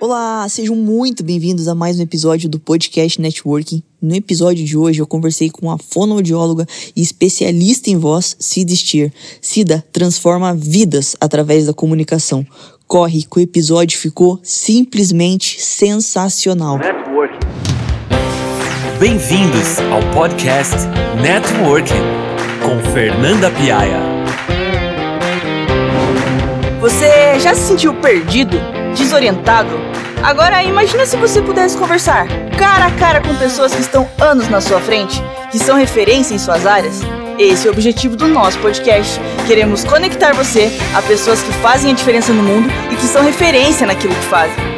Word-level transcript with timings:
Olá, 0.00 0.48
sejam 0.48 0.74
muito 0.74 1.22
bem-vindos 1.22 1.68
a 1.68 1.74
mais 1.74 1.98
um 1.98 2.02
episódio 2.02 2.48
do 2.48 2.58
Podcast 2.58 3.20
Networking. 3.20 3.82
No 4.00 4.14
episódio 4.14 4.64
de 4.64 4.76
hoje 4.78 5.00
eu 5.00 5.06
conversei 5.06 5.50
com 5.50 5.70
a 5.70 5.76
fonoaudióloga 5.76 6.66
e 6.96 7.02
especialista 7.02 7.90
em 7.90 7.98
voz, 7.98 8.34
Cida 8.38 8.74
Stier. 8.74 9.12
Cida 9.42 9.84
transforma 9.92 10.54
vidas 10.54 11.14
através 11.20 11.66
da 11.66 11.74
comunicação. 11.74 12.46
Corre 12.86 13.24
que 13.24 13.38
o 13.38 13.42
episódio 13.42 13.98
ficou 13.98 14.40
simplesmente 14.42 15.60
sensacional. 15.60 16.78
Bem-vindos 18.98 19.80
ao 19.92 20.00
podcast 20.14 20.76
Networking 21.20 21.94
com 22.62 22.92
Fernanda 22.92 23.50
Piaia. 23.50 24.13
Você 26.84 27.40
já 27.40 27.54
se 27.54 27.62
sentiu 27.62 27.94
perdido, 27.94 28.58
desorientado? 28.94 29.70
Agora 30.22 30.62
imagina 30.62 31.06
se 31.06 31.16
você 31.16 31.40
pudesse 31.40 31.78
conversar 31.78 32.26
cara 32.58 32.88
a 32.88 32.90
cara 32.90 33.22
com 33.22 33.34
pessoas 33.36 33.74
que 33.74 33.80
estão 33.80 34.06
anos 34.20 34.50
na 34.50 34.60
sua 34.60 34.78
frente, 34.80 35.18
que 35.50 35.58
são 35.58 35.78
referência 35.78 36.34
em 36.34 36.38
suas 36.38 36.66
áreas. 36.66 37.00
Esse 37.38 37.66
é 37.66 37.70
o 37.70 37.72
objetivo 37.72 38.16
do 38.16 38.28
nosso 38.28 38.58
podcast. 38.58 39.18
Queremos 39.46 39.82
conectar 39.82 40.34
você 40.34 40.70
a 40.94 41.00
pessoas 41.00 41.40
que 41.40 41.52
fazem 41.54 41.92
a 41.92 41.94
diferença 41.94 42.34
no 42.34 42.42
mundo 42.42 42.68
e 42.92 42.96
que 42.96 43.06
são 43.06 43.24
referência 43.24 43.86
naquilo 43.86 44.14
que 44.14 44.26
fazem. 44.26 44.73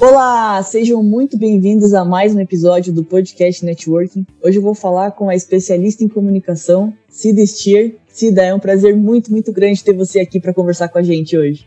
Olá, 0.00 0.60
sejam 0.64 1.00
muito 1.00 1.38
bem-vindos 1.38 1.94
a 1.94 2.04
mais 2.04 2.34
um 2.34 2.40
episódio 2.40 2.92
do 2.92 3.04
Podcast 3.04 3.64
Networking. 3.64 4.26
Hoje 4.42 4.58
eu 4.58 4.62
vou 4.62 4.74
falar 4.74 5.12
com 5.12 5.28
a 5.28 5.36
especialista 5.36 6.02
em 6.02 6.08
comunicação, 6.08 6.92
Cida 7.08 7.46
Stier. 7.46 7.94
Cida, 8.08 8.42
é 8.42 8.52
um 8.52 8.58
prazer 8.58 8.96
muito, 8.96 9.30
muito 9.30 9.52
grande 9.52 9.84
ter 9.84 9.92
você 9.92 10.18
aqui 10.18 10.40
para 10.40 10.52
conversar 10.52 10.88
com 10.88 10.98
a 10.98 11.02
gente 11.02 11.38
hoje. 11.38 11.64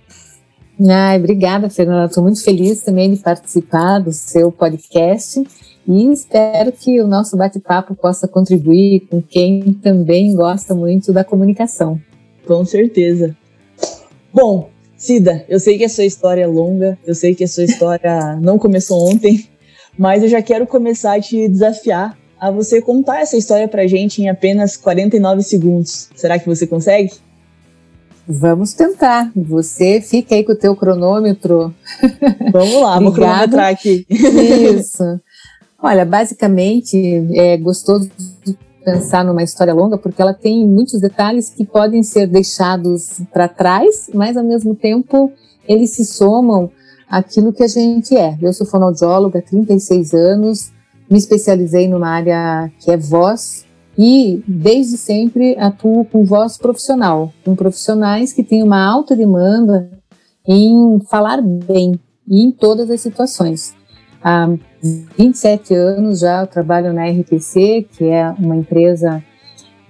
Ai, 0.85 1.17
obrigada, 1.17 1.69
Fernanda. 1.69 2.07
Estou 2.07 2.23
muito 2.23 2.43
feliz 2.43 2.81
também 2.81 3.13
de 3.13 3.21
participar 3.21 3.99
do 3.99 4.11
seu 4.11 4.51
podcast 4.51 5.41
e 5.87 6.11
espero 6.11 6.73
que 6.73 6.99
o 6.99 7.07
nosso 7.07 7.37
bate-papo 7.37 7.95
possa 7.95 8.27
contribuir 8.27 9.07
com 9.09 9.21
quem 9.21 9.73
também 9.81 10.35
gosta 10.35 10.75
muito 10.75 11.13
da 11.13 11.23
comunicação. 11.23 11.97
Com 12.45 12.65
certeza. 12.65 13.33
Bom, 14.33 14.69
Cida, 14.97 15.45
eu 15.47 15.59
sei 15.59 15.77
que 15.77 15.85
a 15.85 15.89
sua 15.89 16.05
história 16.05 16.41
é 16.41 16.47
longa, 16.47 16.97
eu 17.05 17.13
sei 17.13 17.35
que 17.35 17.43
a 17.43 17.47
sua 17.47 17.63
história 17.63 18.35
não 18.41 18.57
começou 18.57 19.09
ontem, 19.09 19.47
mas 19.97 20.23
eu 20.23 20.29
já 20.29 20.41
quero 20.41 20.65
começar 20.65 21.13
a 21.13 21.21
te 21.21 21.47
desafiar 21.47 22.17
a 22.39 22.51
você 22.51 22.81
contar 22.81 23.21
essa 23.21 23.37
história 23.37 23.67
pra 23.67 23.87
gente 23.87 24.21
em 24.21 24.29
apenas 24.29 24.75
49 24.75 25.43
segundos. 25.43 26.09
Será 26.15 26.39
que 26.39 26.47
você 26.47 26.65
consegue? 26.65 27.13
Vamos 28.27 28.73
tentar. 28.73 29.31
Você 29.35 30.01
fica 30.01 30.35
aí 30.35 30.43
com 30.43 30.51
o 30.51 30.57
teu 30.57 30.75
cronômetro. 30.75 31.73
Vamos 32.51 32.81
lá, 32.81 32.99
vou 32.99 33.13
cronometrar 33.13 33.71
aqui. 33.71 34.05
Isso. 34.09 35.03
Olha, 35.81 36.03
basicamente 36.03 36.97
é 37.33 37.55
gostoso 37.57 38.09
pensar 38.87 39.25
numa 39.25 39.43
história 39.43 39.73
longa, 39.73 39.97
porque 39.97 40.21
ela 40.21 40.33
tem 40.33 40.65
muitos 40.65 41.01
detalhes 41.01 41.49
que 41.49 41.65
podem 41.65 42.01
ser 42.03 42.25
deixados 42.25 43.19
para 43.33 43.49
trás, 43.49 44.09
mas 44.13 44.37
ao 44.37 44.45
mesmo 44.45 44.73
tempo 44.73 45.29
eles 45.67 45.89
se 45.89 46.05
somam 46.05 46.71
àquilo 47.09 47.51
que 47.51 47.63
a 47.63 47.67
gente 47.67 48.15
é. 48.15 48.37
Eu 48.41 48.53
sou 48.53 48.65
fonoaudióloga 48.65 49.39
há 49.39 49.41
36 49.41 50.13
anos, 50.13 50.71
me 51.09 51.17
especializei 51.17 51.85
numa 51.89 52.07
área 52.07 52.71
que 52.79 52.89
é 52.89 52.95
voz 52.95 53.65
e 53.97 54.41
desde 54.47 54.95
sempre 54.95 55.57
atuo 55.59 56.05
com 56.05 56.23
voz 56.23 56.57
profissional, 56.57 57.33
com 57.43 57.57
profissionais 57.57 58.31
que 58.31 58.41
têm 58.41 58.63
uma 58.63 58.81
alta 58.81 59.17
demanda 59.17 59.89
em 60.47 60.97
falar 61.09 61.41
bem 61.41 61.99
e 62.25 62.41
em 62.41 62.51
todas 62.51 62.89
as 62.89 63.01
situações. 63.01 63.75
Há 64.23 64.47
27 64.81 65.73
anos 65.73 66.19
já 66.19 66.41
eu 66.41 66.47
trabalho 66.47 66.93
na 66.93 67.05
RTC, 67.09 67.87
que 67.91 68.05
é 68.05 68.29
uma 68.31 68.55
empresa 68.55 69.23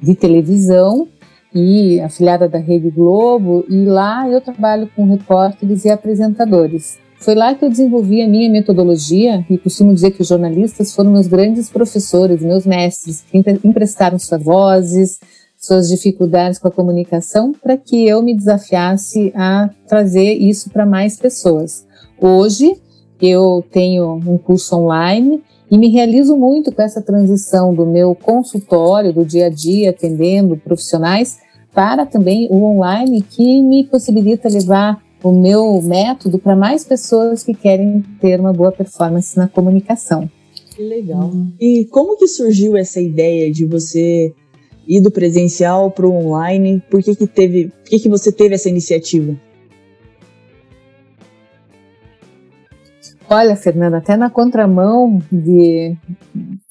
de 0.01 0.15
televisão 0.15 1.07
e 1.53 1.99
afiliada 1.99 2.47
da 2.47 2.59
Rede 2.59 2.89
Globo, 2.89 3.65
e 3.67 3.85
lá 3.85 4.29
eu 4.29 4.39
trabalho 4.39 4.89
com 4.95 5.05
repórteres 5.05 5.85
e 5.85 5.89
apresentadores. 5.89 6.97
Foi 7.19 7.33
lá 7.33 7.55
que 7.55 7.65
eu 7.65 7.69
desenvolvi 7.69 8.21
a 8.21 8.27
minha 8.27 8.49
metodologia 8.49 9.43
e 9.49 9.57
costumo 9.57 9.93
dizer 9.93 10.11
que 10.11 10.21
os 10.21 10.27
jornalistas 10.27 10.93
foram 10.93 11.11
meus 11.11 11.25
grandes 11.25 11.67
professores, 11.67 12.41
meus 12.41 12.65
mestres, 12.65 13.21
que 13.21 13.43
emprestaram 13.63 14.19
suas 14.19 14.41
vozes, 14.41 15.19
suas 15.57 15.89
dificuldades 15.89 16.59
com 16.59 16.67
a 16.67 16.71
comunicação 16.71 17.51
para 17.51 17.75
que 17.75 18.07
eu 18.07 18.21
me 18.21 18.35
desafiasse 18.35 19.33
a 19.35 19.69
trazer 19.87 20.33
isso 20.33 20.69
para 20.69 20.85
mais 20.85 21.17
pessoas. 21.17 21.87
Hoje, 22.21 22.79
eu 23.21 23.63
tenho 23.71 24.13
um 24.15 24.37
curso 24.37 24.75
online 24.75 25.41
e 25.69 25.77
me 25.77 25.89
realizo 25.89 26.35
muito 26.37 26.71
com 26.71 26.81
essa 26.81 27.01
transição 27.01 27.73
do 27.73 27.85
meu 27.85 28.15
consultório, 28.15 29.13
do 29.13 29.25
dia 29.25 29.47
a 29.47 29.49
dia, 29.49 29.89
atendendo 29.89 30.57
profissionais, 30.57 31.39
para 31.73 32.05
também 32.05 32.47
o 32.49 32.63
online, 32.63 33.21
que 33.21 33.61
me 33.61 33.83
possibilita 33.83 34.49
levar 34.49 35.01
o 35.23 35.31
meu 35.31 35.81
método 35.81 36.39
para 36.39 36.55
mais 36.55 36.83
pessoas 36.83 37.43
que 37.43 37.53
querem 37.53 38.03
ter 38.21 38.39
uma 38.39 38.53
boa 38.53 38.71
performance 38.71 39.35
na 39.35 39.47
comunicação. 39.47 40.29
Que 40.75 40.83
legal. 40.83 41.23
Uhum. 41.23 41.51
E 41.59 41.85
como 41.85 42.17
que 42.17 42.27
surgiu 42.27 42.77
essa 42.77 43.01
ideia 43.01 43.51
de 43.51 43.65
você 43.65 44.33
ir 44.87 45.01
do 45.01 45.11
presencial 45.11 45.91
para 45.91 46.07
o 46.07 46.13
online? 46.13 46.81
Por 46.89 47.03
que 47.03 47.15
que 47.15 47.27
teve, 47.27 47.65
por 47.83 47.89
que 47.89 47.99
que 47.99 48.09
você 48.09 48.31
teve 48.31 48.55
essa 48.55 48.69
iniciativa? 48.69 49.35
Olha, 53.29 53.55
Fernanda, 53.55 53.97
até 53.97 54.15
na 54.15 54.29
contramão 54.29 55.21
de, 55.31 55.95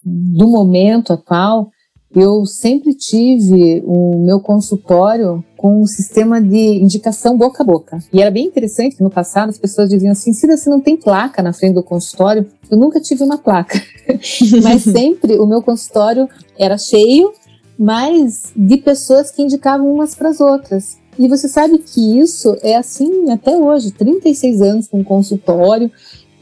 do 0.03 0.49
momento 0.49 1.13
atual, 1.13 1.71
eu 2.15 2.47
sempre 2.47 2.95
tive 2.95 3.83
o 3.85 4.25
meu 4.25 4.41
consultório 4.41 5.45
com 5.55 5.83
um 5.83 5.87
sistema 5.87 6.41
de 6.41 6.57
indicação 6.57 7.37
boca 7.37 7.63
a 7.63 7.67
boca. 7.67 7.99
E 8.11 8.23
era 8.23 8.31
bem 8.31 8.47
interessante 8.47 8.97
que 8.97 9.03
no 9.03 9.11
passado 9.11 9.51
as 9.51 9.59
pessoas 9.59 9.91
diziam 9.91 10.13
assim: 10.13 10.33
Cida, 10.33 10.57
você 10.57 10.71
não 10.71 10.81
tem 10.81 10.97
placa 10.97 11.43
na 11.43 11.53
frente 11.53 11.75
do 11.75 11.83
consultório? 11.83 12.47
Eu 12.71 12.79
nunca 12.79 13.01
tive 13.01 13.23
uma 13.23 13.37
placa. 13.37 13.79
mas 14.63 14.83
sempre 14.83 15.39
o 15.39 15.47
meu 15.47 15.61
consultório 15.61 16.27
era 16.59 16.79
cheio, 16.79 17.33
mas 17.79 18.53
de 18.57 18.79
pessoas 18.79 19.31
que 19.31 19.43
indicavam 19.43 19.93
umas 19.93 20.15
para 20.15 20.31
as 20.31 20.41
outras. 20.41 20.97
E 21.19 21.29
você 21.29 21.49
sabe 21.49 21.79
que 21.79 22.19
isso 22.19 22.57
é 22.63 22.77
assim 22.77 23.31
até 23.31 23.57
hoje, 23.57 23.91
36 23.91 24.63
anos 24.63 24.89
com 24.89 25.03
consultório, 25.03 25.91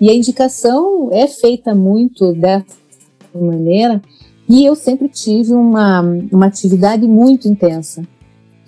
e 0.01 0.11
a 0.11 0.15
indicação 0.15 1.09
é 1.13 1.27
feita 1.27 1.75
muito 1.75 2.33
dessa 2.33 2.65
maneira, 3.35 4.03
e 4.49 4.65
eu 4.65 4.75
sempre 4.75 5.09
tive 5.09 5.55
uma, 5.55 6.01
uma 6.31 6.47
atividade 6.47 7.07
muito 7.07 7.49
intensa. 7.49 8.03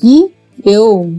E 0.03 0.33
eu, 0.65 1.15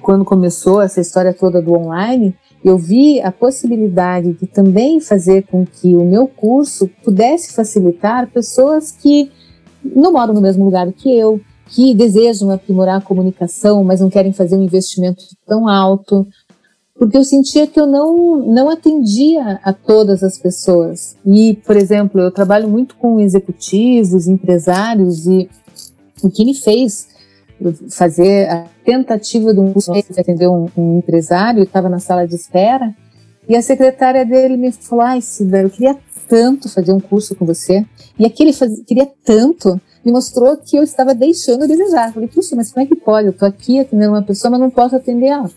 quando 0.00 0.24
começou 0.24 0.80
essa 0.80 1.00
história 1.00 1.34
toda 1.34 1.60
do 1.60 1.74
online, 1.74 2.34
eu 2.64 2.76
vi 2.76 3.20
a 3.20 3.32
possibilidade 3.32 4.34
de 4.34 4.46
também 4.46 5.00
fazer 5.00 5.46
com 5.46 5.64
que 5.66 5.96
o 5.96 6.04
meu 6.04 6.26
curso 6.26 6.88
pudesse 7.02 7.54
facilitar 7.54 8.30
pessoas 8.30 8.92
que 8.92 9.30
não 9.82 10.12
moram 10.12 10.34
no 10.34 10.42
mesmo 10.42 10.64
lugar 10.64 10.92
que 10.92 11.10
eu, 11.10 11.40
que 11.66 11.94
desejam 11.94 12.50
aprimorar 12.50 12.98
a 12.98 13.04
comunicação, 13.04 13.82
mas 13.84 14.00
não 14.00 14.10
querem 14.10 14.32
fazer 14.32 14.56
um 14.56 14.62
investimento 14.62 15.24
tão 15.46 15.68
alto, 15.68 16.26
porque 17.00 17.16
eu 17.16 17.24
sentia 17.24 17.66
que 17.66 17.80
eu 17.80 17.86
não, 17.86 18.36
não 18.46 18.68
atendia 18.68 19.58
a 19.64 19.72
todas 19.72 20.22
as 20.22 20.36
pessoas. 20.36 21.16
E, 21.24 21.58
por 21.64 21.74
exemplo, 21.74 22.20
eu 22.20 22.30
trabalho 22.30 22.68
muito 22.68 22.94
com 22.96 23.18
executivos, 23.18 24.28
empresários, 24.28 25.26
e 25.26 25.48
o 26.22 26.30
que 26.30 26.44
me 26.44 26.54
fez 26.54 27.08
fazer 27.88 28.50
a 28.50 28.66
tentativa 28.84 29.54
de 29.54 29.60
um 29.60 29.72
de 29.72 30.20
atender 30.20 30.46
um, 30.46 30.68
um 30.76 30.98
empresário, 30.98 31.62
estava 31.62 31.88
na 31.88 32.00
sala 32.00 32.28
de 32.28 32.34
espera, 32.34 32.94
e 33.48 33.56
a 33.56 33.62
secretária 33.62 34.26
dele 34.26 34.58
me 34.58 34.70
falou, 34.70 35.02
ai, 35.02 35.22
Cida, 35.22 35.62
eu 35.62 35.70
queria 35.70 35.96
tanto 36.28 36.68
fazer 36.68 36.92
um 36.92 37.00
curso 37.00 37.34
com 37.34 37.46
você, 37.46 37.82
e 38.18 38.26
aquele 38.26 38.52
faz, 38.52 38.78
queria 38.86 39.08
tanto, 39.24 39.80
me 40.04 40.12
mostrou 40.12 40.54
que 40.58 40.76
eu 40.76 40.82
estava 40.82 41.14
deixando 41.14 41.66
de 41.66 41.74
desejar. 41.78 42.12
Falei, 42.12 42.28
puxa, 42.28 42.54
mas 42.54 42.70
como 42.70 42.84
é 42.84 42.86
que 42.86 42.94
pode? 42.94 43.28
Eu 43.28 43.32
estou 43.32 43.48
aqui 43.48 43.80
atendendo 43.80 44.12
uma 44.12 44.22
pessoa, 44.22 44.50
mas 44.50 44.60
não 44.60 44.70
posso 44.70 44.96
atender 44.96 45.28
ela, 45.28 45.48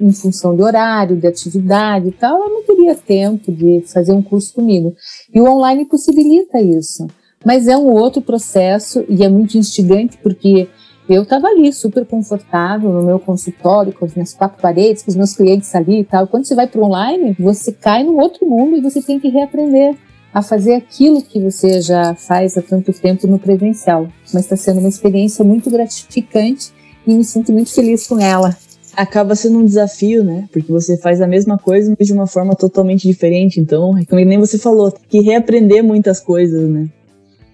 em 0.00 0.12
função 0.12 0.56
de 0.56 0.62
horário, 0.62 1.16
de 1.16 1.26
atividade 1.26 2.08
e 2.08 2.12
tal, 2.12 2.42
eu 2.42 2.50
não 2.50 2.64
teria 2.64 2.94
tempo 2.94 3.52
de 3.52 3.82
fazer 3.86 4.12
um 4.12 4.22
curso 4.22 4.54
comigo. 4.54 4.94
E 5.32 5.40
o 5.40 5.44
online 5.44 5.84
possibilita 5.84 6.60
isso. 6.60 7.06
Mas 7.44 7.66
é 7.66 7.76
um 7.76 7.90
outro 7.90 8.22
processo 8.22 9.04
e 9.08 9.24
é 9.24 9.28
muito 9.28 9.58
instigante 9.58 10.16
porque 10.22 10.68
eu 11.08 11.24
estava 11.24 11.48
ali 11.48 11.72
super 11.72 12.06
confortável 12.06 12.90
no 12.92 13.02
meu 13.02 13.18
consultório, 13.18 13.92
com 13.92 14.04
as 14.04 14.14
minhas 14.14 14.32
quatro 14.32 14.60
paredes, 14.62 15.02
com 15.02 15.10
os 15.10 15.16
meus 15.16 15.34
clientes 15.34 15.74
ali 15.74 16.00
e 16.00 16.04
tal. 16.04 16.26
Quando 16.28 16.46
você 16.46 16.54
vai 16.54 16.66
para 16.66 16.80
o 16.80 16.84
online, 16.84 17.36
você 17.38 17.72
cai 17.72 18.04
num 18.04 18.18
outro 18.18 18.46
mundo 18.46 18.76
e 18.76 18.80
você 18.80 19.02
tem 19.02 19.18
que 19.18 19.28
reaprender 19.28 19.96
a 20.32 20.40
fazer 20.40 20.74
aquilo 20.74 21.20
que 21.20 21.38
você 21.38 21.82
já 21.82 22.14
faz 22.14 22.56
há 22.56 22.62
tanto 22.62 22.92
tempo 22.92 23.26
no 23.26 23.38
presencial. 23.38 24.08
Mas 24.32 24.44
está 24.44 24.56
sendo 24.56 24.80
uma 24.80 24.88
experiência 24.88 25.44
muito 25.44 25.70
gratificante 25.70 26.72
e 27.06 27.12
me 27.12 27.24
sinto 27.24 27.52
muito 27.52 27.72
feliz 27.74 28.06
com 28.06 28.18
ela. 28.18 28.56
Acaba 28.96 29.34
sendo 29.34 29.58
um 29.58 29.64
desafio, 29.64 30.22
né? 30.22 30.48
Porque 30.52 30.70
você 30.70 30.96
faz 30.96 31.20
a 31.20 31.26
mesma 31.26 31.56
coisa, 31.56 31.94
mas 31.98 32.06
de 32.06 32.12
uma 32.12 32.26
forma 32.26 32.54
totalmente 32.54 33.08
diferente. 33.08 33.58
Então, 33.58 33.92
como 34.08 34.24
nem 34.24 34.38
você 34.38 34.58
falou, 34.58 34.90
tem 34.90 35.02
que 35.08 35.20
reaprender 35.20 35.82
muitas 35.82 36.20
coisas, 36.20 36.68
né? 36.68 36.88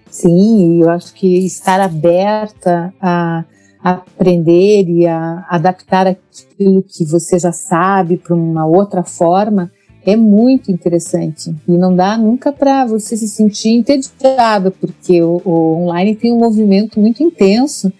Sim, 0.09 0.81
eu 0.81 0.89
acho 0.89 1.13
que 1.13 1.45
estar 1.45 1.79
aberta 1.79 2.93
a 2.99 3.45
aprender 3.81 4.89
e 4.89 5.07
a 5.07 5.45
adaptar 5.49 6.07
aquilo 6.07 6.83
que 6.83 7.05
você 7.05 7.39
já 7.39 7.51
sabe 7.51 8.17
para 8.17 8.35
uma 8.35 8.65
outra 8.65 9.03
forma 9.03 9.71
é 10.05 10.15
muito 10.15 10.71
interessante. 10.71 11.53
E 11.67 11.71
não 11.71 11.95
dá 11.95 12.17
nunca 12.17 12.51
para 12.51 12.85
você 12.85 13.15
se 13.15 13.27
sentir 13.27 13.69
entediado, 13.69 14.71
porque 14.71 15.21
o, 15.21 15.41
o, 15.45 15.83
online 15.83 16.15
tem 16.15 16.33
um 16.33 16.39
movimento 16.39 16.99
muito 16.99 17.21
intenso. 17.21 17.91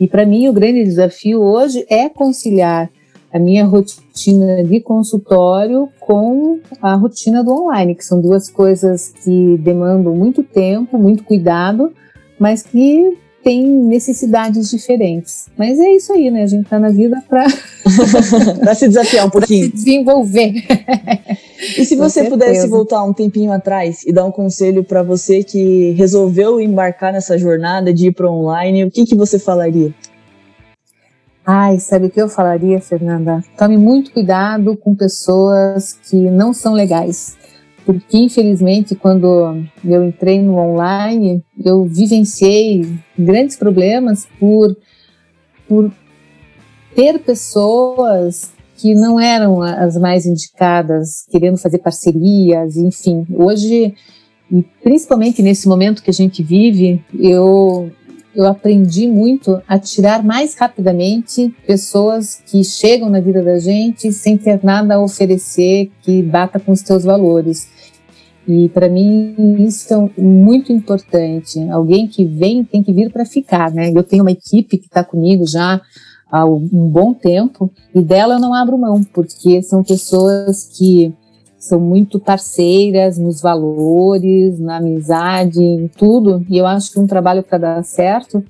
E 0.00 0.06
para 0.06 0.24
mim, 0.24 0.48
o 0.48 0.52
grande 0.52 0.84
desafio 0.84 1.40
hoje 1.40 1.84
é 1.88 2.08
conciliar 2.08 2.90
a 3.32 3.38
minha 3.38 3.64
rotina 3.64 4.64
de 4.64 4.80
consultório 4.80 5.88
com 6.00 6.60
a 6.80 6.94
rotina 6.94 7.44
do 7.44 7.50
online, 7.52 7.94
que 7.94 8.04
são 8.04 8.20
duas 8.20 8.48
coisas 8.48 9.12
que 9.22 9.58
demandam 9.58 10.14
muito 10.14 10.42
tempo, 10.42 10.98
muito 10.98 11.24
cuidado, 11.24 11.92
mas 12.38 12.62
que 12.62 13.18
têm 13.42 13.66
necessidades 13.66 14.70
diferentes. 14.70 15.48
Mas 15.56 15.78
é 15.78 15.90
isso 15.92 16.12
aí, 16.12 16.30
né? 16.30 16.42
A 16.42 16.46
gente 16.46 16.64
está 16.64 16.78
na 16.78 16.90
vida 16.90 17.22
para 17.28 17.46
se 18.74 18.88
desafiar 18.88 19.26
um 19.26 19.30
pouquinho. 19.30 19.66
se 19.66 19.72
desenvolver. 19.72 20.54
E 21.58 21.84
se 21.84 21.96
você 21.96 22.24
pudesse 22.30 22.68
voltar 22.68 23.02
um 23.02 23.12
tempinho 23.12 23.52
atrás 23.52 24.04
e 24.06 24.12
dar 24.12 24.24
um 24.24 24.30
conselho 24.30 24.84
para 24.84 25.02
você 25.02 25.42
que 25.42 25.90
resolveu 25.92 26.60
embarcar 26.60 27.12
nessa 27.12 27.36
jornada 27.36 27.92
de 27.92 28.08
ir 28.08 28.12
para 28.12 28.30
online, 28.30 28.84
o 28.84 28.90
que, 28.90 29.04
que 29.04 29.16
você 29.16 29.38
falaria? 29.40 29.92
Ai, 31.44 31.80
sabe 31.80 32.06
o 32.06 32.10
que 32.10 32.20
eu 32.20 32.28
falaria, 32.28 32.80
Fernanda? 32.80 33.42
Tome 33.56 33.76
muito 33.76 34.12
cuidado 34.12 34.76
com 34.76 34.94
pessoas 34.94 35.98
que 36.08 36.16
não 36.16 36.52
são 36.52 36.74
legais. 36.74 37.36
Porque, 37.84 38.18
infelizmente, 38.18 38.94
quando 38.94 39.64
eu 39.82 40.04
entrei 40.04 40.42
no 40.42 40.58
online, 40.58 41.42
eu 41.64 41.84
vivenciei 41.86 42.86
grandes 43.18 43.56
problemas 43.56 44.28
por, 44.38 44.76
por 45.66 45.90
ter 46.94 47.18
pessoas 47.20 48.52
que 48.78 48.94
não 48.94 49.18
eram 49.18 49.60
as 49.60 49.96
mais 49.96 50.24
indicadas, 50.24 51.24
querendo 51.28 51.58
fazer 51.58 51.78
parcerias, 51.78 52.76
enfim. 52.76 53.26
Hoje, 53.34 53.94
e 54.50 54.62
principalmente 54.82 55.42
nesse 55.42 55.68
momento 55.68 56.02
que 56.02 56.10
a 56.10 56.14
gente 56.14 56.42
vive, 56.42 57.02
eu 57.18 57.90
eu 58.36 58.46
aprendi 58.46 59.08
muito 59.08 59.60
a 59.66 59.80
tirar 59.80 60.22
mais 60.22 60.54
rapidamente 60.54 61.52
pessoas 61.66 62.40
que 62.46 62.62
chegam 62.62 63.10
na 63.10 63.20
vida 63.20 63.42
da 63.42 63.58
gente 63.58 64.12
sem 64.12 64.38
ter 64.38 64.60
nada 64.62 64.94
a 64.94 65.02
oferecer 65.02 65.90
que 66.02 66.22
bata 66.22 66.60
com 66.60 66.70
os 66.70 66.82
teus 66.82 67.02
valores. 67.02 67.68
E 68.46 68.68
para 68.68 68.88
mim 68.88 69.34
isso 69.66 69.92
é 69.92 70.20
muito 70.20 70.72
importante. 70.72 71.58
Alguém 71.68 72.06
que 72.06 72.24
vem 72.24 72.62
tem 72.62 72.80
que 72.80 72.92
vir 72.92 73.10
para 73.10 73.24
ficar, 73.24 73.72
né? 73.72 73.90
Eu 73.92 74.04
tenho 74.04 74.22
uma 74.22 74.30
equipe 74.30 74.78
que 74.78 74.86
está 74.86 75.02
comigo 75.02 75.44
já 75.44 75.80
há 76.30 76.44
um 76.44 76.88
bom 76.88 77.14
tempo 77.14 77.70
e 77.94 78.00
dela 78.00 78.34
eu 78.34 78.40
não 78.40 78.54
abro 78.54 78.78
mão, 78.78 79.02
porque 79.12 79.62
são 79.62 79.82
pessoas 79.82 80.64
que 80.76 81.12
são 81.58 81.80
muito 81.80 82.20
parceiras 82.20 83.18
nos 83.18 83.40
valores, 83.40 84.58
na 84.58 84.76
amizade, 84.76 85.62
em 85.62 85.88
tudo. 85.88 86.44
E 86.48 86.56
eu 86.56 86.66
acho 86.66 86.92
que 86.92 87.00
um 87.00 87.06
trabalho 87.06 87.42
para 87.42 87.58
dar 87.58 87.84
certo, 87.84 88.42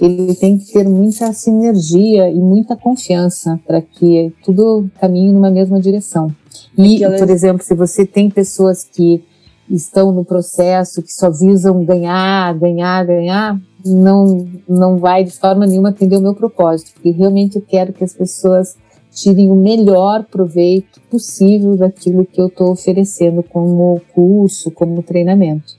ele 0.00 0.34
tem 0.34 0.58
que 0.58 0.72
ter 0.72 0.88
muita 0.88 1.32
sinergia 1.32 2.30
e 2.30 2.38
muita 2.38 2.76
confiança 2.76 3.58
para 3.66 3.80
que 3.80 4.32
tudo 4.44 4.90
caminhe 5.00 5.32
numa 5.32 5.50
mesma 5.50 5.80
direção. 5.80 6.34
E, 6.76 7.00
por 7.18 7.30
exemplo, 7.30 7.62
se 7.62 7.74
você 7.74 8.04
tem 8.04 8.28
pessoas 8.30 8.84
que 8.84 9.24
estão 9.70 10.12
no 10.12 10.24
processo, 10.24 11.02
que 11.02 11.12
só 11.12 11.30
visam 11.30 11.84
ganhar, 11.84 12.54
ganhar, 12.58 13.04
ganhar, 13.04 13.60
não, 13.88 14.46
não 14.68 14.98
vai 14.98 15.24
de 15.24 15.32
forma 15.32 15.66
nenhuma 15.66 15.90
atender 15.90 16.16
o 16.16 16.20
meu 16.20 16.34
propósito, 16.34 16.92
porque 16.94 17.10
realmente 17.10 17.56
eu 17.56 17.62
quero 17.62 17.92
que 17.92 18.04
as 18.04 18.12
pessoas 18.12 18.76
tirem 19.10 19.50
o 19.50 19.56
melhor 19.56 20.24
proveito 20.24 21.00
possível 21.10 21.76
daquilo 21.76 22.24
que 22.24 22.40
eu 22.40 22.46
estou 22.46 22.70
oferecendo 22.70 23.42
como 23.42 24.00
curso, 24.14 24.70
como 24.70 25.02
treinamento. 25.02 25.76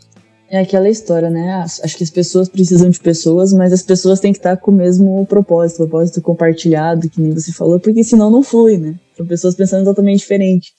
É 0.51 0.59
aquela 0.59 0.89
história, 0.89 1.29
né? 1.29 1.63
Acho 1.63 1.95
que 1.95 2.03
as 2.03 2.09
pessoas 2.09 2.49
precisam 2.49 2.89
de 2.89 2.99
pessoas, 2.99 3.53
mas 3.53 3.71
as 3.71 3.83
pessoas 3.83 4.19
têm 4.19 4.33
que 4.33 4.39
estar 4.39 4.57
com 4.57 4.71
o 4.71 4.73
mesmo 4.73 5.23
propósito, 5.27 5.77
propósito 5.77 6.21
compartilhado, 6.21 7.07
que 7.07 7.21
nem 7.21 7.31
você 7.31 7.51
falou, 7.51 7.79
porque 7.79 8.03
senão 8.03 8.31
não 8.31 8.41
flui, 8.41 8.77
né? 8.77 8.95
São 9.15 9.27
pessoas 9.27 9.53
pensando 9.53 9.85
totalmente 9.85 10.19
diferente. 10.19 10.73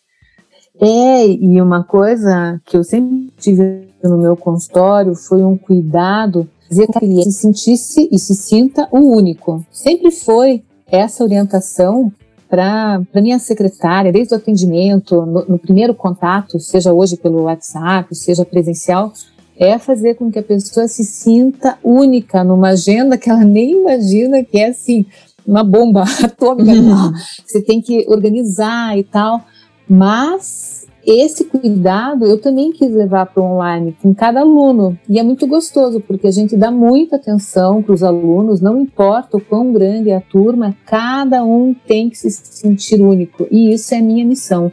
É, 0.81 1.27
e 1.27 1.61
uma 1.61 1.85
coisa 1.85 2.61
que 2.65 2.77
eu 2.77 2.83
sempre 2.83 3.31
tive 3.39 3.87
no 4.03 4.19
meu 4.19 4.37
consultório 4.37 5.15
foi 5.15 5.45
um 5.45 5.57
cuidado 5.57 6.49
dizer 6.71 6.87
que 6.87 6.97
o 6.97 7.01
cliente 7.01 7.33
se 7.33 7.41
sentisse 7.41 8.09
e 8.11 8.19
se 8.19 8.35
sinta 8.35 8.89
o 8.93 8.99
único. 8.99 9.65
Sempre 9.73 10.11
foi 10.11 10.63
essa 10.91 11.25
orientação 11.25 12.13
para 12.49 13.01
minha 13.15 13.39
secretária, 13.39 14.13
desde 14.13 14.35
o 14.35 14.37
atendimento, 14.37 15.25
no, 15.25 15.45
no, 15.47 15.59
primeiro 15.59 15.95
contato, 15.95 16.59
seja 16.59 16.93
hoje 16.93 17.17
pelo 17.17 17.43
WhatsApp, 17.43 18.13
seja 18.15 18.45
presencial, 18.45 19.13
é 19.57 19.79
fazer 19.79 20.15
com 20.15 20.31
que 20.31 20.39
a 20.39 20.43
pessoa 20.43 20.89
se 20.89 21.05
sinta 21.05 21.79
única 21.83 22.43
numa 22.43 22.71
agenda 22.71 23.17
que 23.17 23.31
ela 23.31 23.45
nem 23.45 23.73
imagina 23.73 24.43
que 24.43 24.59
é 24.59 24.69
assim, 24.69 25.07
uma 25.47 25.63
bomba 25.63 26.03
atômica. 26.25 26.73
Uhum. 26.73 27.13
Você 27.47 27.63
tem 27.63 27.81
que 27.81 28.05
organizar 28.09 28.99
e 28.99 29.05
tal, 29.05 29.45
mas 29.89 30.80
esse 31.07 31.45
cuidado 31.45 32.27
eu 32.27 32.41
também 32.41 32.73
quis 32.73 32.93
levar 32.93 33.27
para 33.27 33.43
o 33.43 33.47
online 33.47 33.97
com 34.03 34.15
cada 34.15 34.41
aluno. 34.41 34.99
E 35.09 35.19
é 35.19 35.23
muito 35.23 35.47
gostoso, 35.47 36.01
porque 36.01 36.27
a 36.27 36.31
gente 36.31 36.57
dá 36.57 36.71
muita 36.71 37.17
atenção 37.17 37.83
para 37.83 37.95
os 37.95 38.03
alunos, 38.03 38.61
não 38.61 38.81
importa 38.81 39.37
o 39.37 39.41
quão 39.41 39.73
grande 39.73 40.11
é 40.11 40.17
a 40.17 40.21
turma, 40.21 40.77
cada 40.87 41.45
um 41.45 41.75
tem 41.87 42.11
que 42.11 42.19
se 42.19 42.31
sentir 42.31 43.01
único. 43.01 43.47
E 43.51 43.73
isso 43.73 43.95
é 43.95 43.99
a 43.99 44.03
minha 44.03 44.25
missão. 44.25 44.71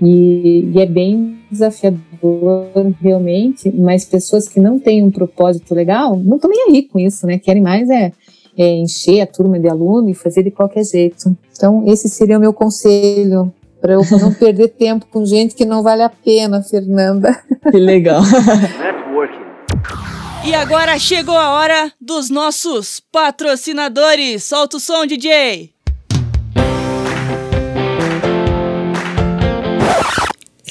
E, 0.00 0.70
e 0.72 0.80
é 0.80 0.86
bem 0.86 1.38
desafiador, 1.50 2.68
realmente, 3.00 3.72
mas 3.74 4.04
pessoas 4.04 4.48
que 4.48 4.60
não 4.60 4.78
têm 4.78 5.02
um 5.02 5.10
propósito 5.10 5.74
legal 5.74 6.16
não 6.16 6.36
estão 6.36 6.50
nem 6.50 6.68
aí 6.68 6.82
com 6.82 6.98
isso, 6.98 7.26
né? 7.26 7.38
Querem 7.38 7.62
mais 7.62 7.88
é, 7.90 8.12
é 8.56 8.76
encher 8.76 9.20
a 9.20 9.26
turma 9.26 9.58
de 9.58 9.68
aluno 9.68 10.08
e 10.08 10.14
fazer 10.14 10.42
de 10.42 10.50
qualquer 10.50 10.84
jeito. 10.84 11.36
Então, 11.52 11.84
esse 11.86 12.08
seria 12.08 12.38
o 12.38 12.40
meu 12.40 12.52
conselho 12.52 13.52
para 13.84 13.92
eu 13.92 14.00
não 14.18 14.32
perder 14.32 14.68
tempo 14.68 15.04
com 15.10 15.26
gente 15.26 15.54
que 15.54 15.66
não 15.66 15.82
vale 15.82 16.02
a 16.02 16.08
pena, 16.08 16.62
Fernanda. 16.62 17.38
Que 17.70 17.78
legal. 17.78 18.22
E 20.42 20.54
agora 20.54 20.98
chegou 20.98 21.36
a 21.36 21.50
hora 21.50 21.92
dos 22.00 22.30
nossos 22.30 23.00
patrocinadores. 23.12 24.44
Solta 24.44 24.78
o 24.78 24.80
som, 24.80 25.06
DJ. 25.06 25.70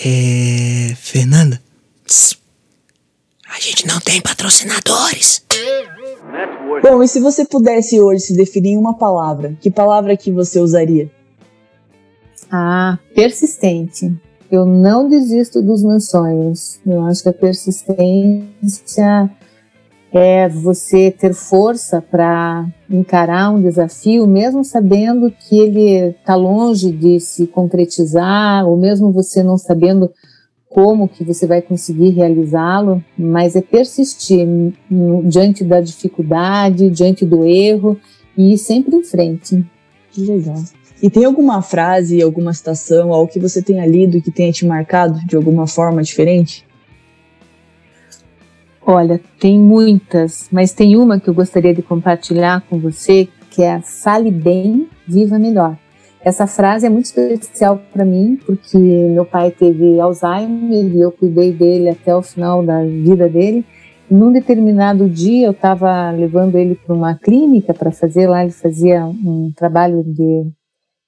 É. 0.04 0.96
Fernanda? 0.96 1.62
A 3.50 3.60
gente 3.60 3.88
não 3.88 4.00
tem 4.00 4.22
patrocinadores. 4.22 5.46
Bom, 6.82 7.04
e 7.04 7.08
se 7.08 7.20
você 7.20 7.46
pudesse 7.46 8.00
hoje 8.00 8.22
se 8.22 8.36
definir 8.36 8.72
em 8.72 8.78
uma 8.78 8.98
palavra, 8.98 9.56
que 9.62 9.70
palavra 9.70 10.18
que 10.18 10.32
você 10.32 10.60
usaria? 10.60 11.12
Ah, 12.52 13.00
persistente. 13.16 14.16
Eu 14.52 14.66
não 14.66 15.10
desisto 15.10 15.62
dos 15.62 15.84
meus 15.84 16.10
sonhos. 16.10 16.80
Eu 16.86 17.02
acho 17.06 17.24
que 17.24 17.30
a 17.30 17.34
persistência 17.34 19.30
é 20.12 20.48
você 20.48 21.10
ter 21.10 21.34
força 21.34 22.00
para 22.00 22.68
encarar 22.88 23.50
um 23.50 23.60
desafio, 23.60 24.28
mesmo 24.28 24.64
sabendo 24.64 25.32
que 25.32 25.58
ele 25.58 26.12
está 26.12 26.36
longe 26.36 26.92
de 26.92 27.20
se 27.20 27.48
concretizar, 27.48 28.68
ou 28.68 28.78
mesmo 28.78 29.12
você 29.12 29.42
não 29.42 29.58
sabendo 29.58 30.12
como 30.70 31.08
que 31.08 31.24
você 31.24 31.48
vai 31.48 31.62
conseguir 31.62 32.10
realizá-lo, 32.10 33.04
mas 33.18 33.56
é 33.56 33.62
persistir 33.62 34.48
diante 35.26 35.64
da 35.64 35.82
dificuldade, 35.82 36.90
diante 36.90 37.26
do 37.26 37.44
erro 37.44 37.98
e 38.38 38.54
ir 38.54 38.58
sempre 38.58 38.96
em 38.96 39.04
frente. 39.04 39.66
Que 40.12 40.22
legal. 40.22 40.62
E 41.04 41.10
tem 41.10 41.26
alguma 41.26 41.62
frase, 41.62 42.24
alguma 42.24 42.54
citação, 42.54 43.12
algo 43.12 43.30
que 43.30 43.38
você 43.38 43.62
tenha 43.62 43.86
lido 43.86 44.22
que 44.22 44.32
tenha 44.32 44.54
te 44.54 44.66
marcado 44.66 45.20
de 45.28 45.36
alguma 45.36 45.68
forma 45.68 46.02
diferente? 46.02 46.66
Olha, 48.86 49.20
tem 49.38 49.60
muitas, 49.60 50.48
mas 50.50 50.72
tem 50.72 50.96
uma 50.96 51.20
que 51.20 51.30
eu 51.30 51.34
gostaria 51.34 51.74
de 51.74 51.82
compartilhar 51.82 52.62
com 52.70 52.80
você, 52.80 53.28
que 53.52 53.62
é 53.62 53.82
Fale 53.82 54.32
bem, 54.32 54.88
viva 55.06 55.38
melhor. 55.38 55.78
Essa 56.22 56.48
frase 56.48 56.86
é 56.86 56.90
muito 56.90 57.04
especial 57.04 57.82
para 57.92 58.06
mim, 58.06 58.40
porque 58.46 58.78
meu 58.78 59.26
pai 59.26 59.52
teve 59.52 60.00
Alzheimer 60.00 60.86
e 60.86 61.02
eu 61.02 61.12
cuidei 61.12 61.52
dele 61.52 61.90
até 61.90 62.16
o 62.16 62.22
final 62.22 62.66
da 62.66 62.82
vida 62.82 63.28
dele. 63.28 63.66
num 64.10 64.32
determinado 64.32 65.10
dia 65.10 65.48
eu 65.48 65.52
estava 65.52 66.12
levando 66.12 66.56
ele 66.58 66.76
para 66.76 66.96
uma 66.96 67.14
clínica 67.14 67.74
para 67.74 67.92
fazer 67.92 68.26
lá, 68.26 68.42
ele 68.42 68.54
fazia 68.54 69.06
um 69.06 69.52
trabalho 69.54 70.02
de 70.02 70.50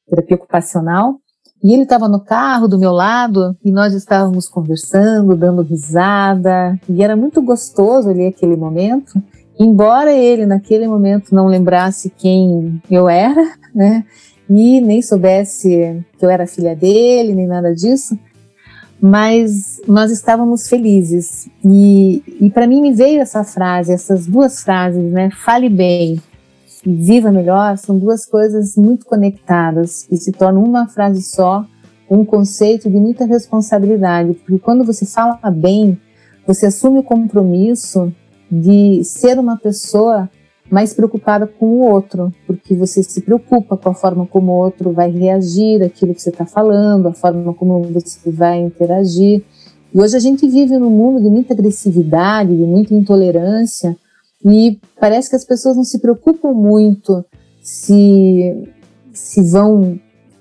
terapia 0.09 0.35
ocupacional, 0.35 1.19
e 1.63 1.73
ele 1.73 1.83
estava 1.83 2.07
no 2.07 2.19
carro 2.19 2.67
do 2.67 2.77
meu 2.77 2.91
lado 2.91 3.57
e 3.63 3.71
nós 3.71 3.93
estávamos 3.93 4.47
conversando, 4.47 5.35
dando 5.35 5.63
risada, 5.63 6.79
e 6.87 7.03
era 7.03 7.15
muito 7.15 7.41
gostoso 7.41 8.09
ali 8.09 8.27
aquele 8.27 8.55
momento. 8.55 9.21
Embora 9.59 10.13
ele 10.13 10.45
naquele 10.45 10.87
momento 10.87 11.33
não 11.33 11.47
lembrasse 11.47 12.09
quem 12.09 12.79
eu 12.91 13.09
era, 13.09 13.41
né, 13.73 14.05
e 14.47 14.79
nem 14.79 15.01
soubesse 15.01 16.05
que 16.19 16.25
eu 16.25 16.29
era 16.29 16.45
filha 16.45 16.75
dele, 16.75 17.33
nem 17.33 17.47
nada 17.47 17.73
disso, 17.73 18.15
mas 19.01 19.81
nós 19.87 20.11
estávamos 20.11 20.67
felizes. 20.67 21.49
E, 21.63 22.21
e 22.41 22.49
para 22.51 22.67
mim 22.67 22.81
me 22.81 22.93
veio 22.93 23.21
essa 23.21 23.43
frase, 23.43 23.91
essas 23.91 24.27
duas 24.27 24.61
frases, 24.61 25.11
né? 25.11 25.31
Fale 25.31 25.69
bem 25.69 26.21
viva 26.85 27.31
melhor, 27.31 27.77
são 27.77 27.97
duas 27.97 28.25
coisas 28.25 28.75
muito 28.75 29.05
conectadas 29.05 30.07
e 30.11 30.17
se 30.17 30.31
tornam 30.31 30.63
uma 30.63 30.87
frase 30.87 31.21
só, 31.21 31.65
um 32.09 32.23
conceito 32.23 32.89
de 32.89 32.97
muita 32.97 33.25
responsabilidade, 33.25 34.33
porque 34.35 34.59
quando 34.59 34.83
você 34.83 35.05
fala 35.05 35.39
bem, 35.51 35.97
você 36.45 36.67
assume 36.67 36.99
o 36.99 37.03
compromisso 37.03 38.13
de 38.51 39.03
ser 39.03 39.39
uma 39.39 39.57
pessoa 39.57 40.29
mais 40.69 40.93
preocupada 40.93 41.47
com 41.47 41.65
o 41.65 41.79
outro, 41.79 42.33
porque 42.45 42.75
você 42.75 43.01
se 43.01 43.21
preocupa 43.21 43.77
com 43.77 43.89
a 43.89 43.93
forma 43.93 44.25
como 44.25 44.51
o 44.51 44.55
outro 44.55 44.91
vai 44.91 45.09
reagir 45.11 45.83
àquilo 45.83 46.13
que 46.13 46.21
você 46.21 46.29
está 46.29 46.45
falando, 46.45 47.07
a 47.07 47.13
forma 47.13 47.53
como 47.53 47.81
você 47.83 48.31
vai 48.31 48.59
interagir. 48.59 49.43
E 49.93 49.99
hoje 49.99 50.15
a 50.15 50.19
gente 50.19 50.47
vive 50.47 50.77
num 50.77 50.89
mundo 50.89 51.21
de 51.21 51.29
muita 51.29 51.53
agressividade, 51.53 52.55
de 52.55 52.63
muita 52.63 52.93
intolerância, 52.93 53.95
e 54.43 54.79
parece 54.99 55.29
que 55.29 55.35
as 55.35 55.45
pessoas 55.45 55.75
não 55.75 55.83
se 55.83 55.99
preocupam 55.99 56.51
muito 56.51 57.23
se, 57.61 58.69
se 59.13 59.41
vão 59.49 59.99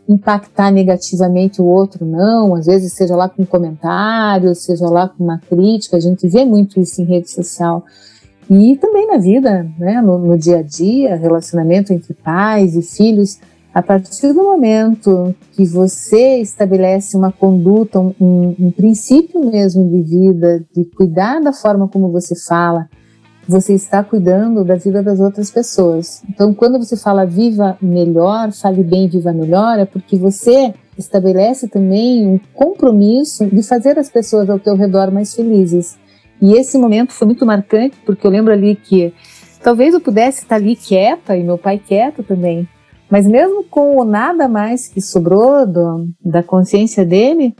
impactar 0.09 0.71
negativamente 0.71 1.63
o 1.63 1.65
outro, 1.65 2.05
não. 2.05 2.55
Às 2.55 2.67
vezes, 2.67 2.93
seja 2.93 3.17
lá 3.17 3.29
com 3.29 3.43
um 3.43 3.47
comentário, 3.47 4.55
seja 4.55 4.87
lá 4.89 5.09
com 5.09 5.25
uma 5.25 5.39
crítica, 5.39 5.97
a 5.97 6.01
gente 6.01 6.29
vê 6.29 6.45
muito 6.45 6.79
isso 6.79 7.01
em 7.01 7.05
rede 7.05 7.31
social. 7.31 7.85
E 8.51 8.77
também 8.77 9.07
na 9.07 9.17
vida, 9.17 9.67
né, 9.79 10.03
no, 10.03 10.19
no 10.19 10.37
dia 10.37 10.59
a 10.59 10.63
dia, 10.63 11.17
relacionamento 11.17 11.93
entre 11.93 12.13
pais 12.13 12.77
e 12.77 12.83
filhos, 12.83 13.39
a 13.73 13.83
partir 13.83 14.33
do 14.33 14.45
momento 14.45 15.35
que 15.53 15.65
você 15.65 16.39
estabelece 16.39 17.17
uma 17.17 17.33
conduta, 17.33 17.99
um, 17.99 18.15
um, 18.21 18.57
um, 18.59 18.71
princípio 18.71 19.45
mesmo 19.51 19.89
de 19.89 20.03
vida, 20.03 20.65
de 20.73 20.85
cuidar 20.85 21.41
da 21.41 21.53
forma 21.53 21.89
como 21.89 22.13
você 22.13 22.37
fala, 22.37 22.89
você 23.47 23.75
está 23.75 24.03
cuidando 24.03 24.65
da 24.65 24.75
vida 24.75 25.03
das 25.03 25.21
outras 25.21 25.51
pessoas. 25.51 26.23
Então, 26.29 26.55
quando 26.55 26.79
você 26.79 26.97
fala 26.97 27.25
viva 27.25 27.77
melhor, 27.81 28.53
fale 28.53 28.83
bem, 28.83 29.09
viva 29.09 29.33
melhor, 29.33 29.79
é 29.79 29.85
porque 29.85 30.17
você 30.17 30.75
estabelece 30.97 31.69
também 31.69 32.27
um 32.27 32.41
compromisso 32.53 33.47
de 33.47 33.63
fazer 33.63 33.99
as 33.99 34.09
pessoas 34.09 34.49
ao 34.49 34.59
teu 34.59 34.77
redor 34.77 35.11
mais 35.11 35.35
felizes. 35.35 35.99
E 36.41 36.55
esse 36.55 36.79
momento 36.79 37.13
foi 37.13 37.27
muito 37.27 37.47
marcante, 37.47 37.97
porque 38.05 38.27
eu 38.27 38.31
lembro 38.31 38.53
ali 38.53 38.77
que 38.77 39.13
talvez 39.63 39.95
eu 39.95 40.01
pudesse 40.01 40.43
estar 40.43 40.57
ali 40.57 40.77
quieta, 40.77 41.37
e 41.37 41.43
meu 41.43 41.59
pai 41.59 41.79
quieto 41.79 42.23
também, 42.23 42.69
mas 43.11 43.27
mesmo 43.27 43.65
com 43.65 43.97
o 43.97 44.05
nada 44.05 44.49
mais 44.49 44.89
que 44.89 45.01
sobrou 45.01 45.67
do, 45.67 46.09
da 46.25 46.43
consciência 46.43 47.05
dele, 47.05 47.55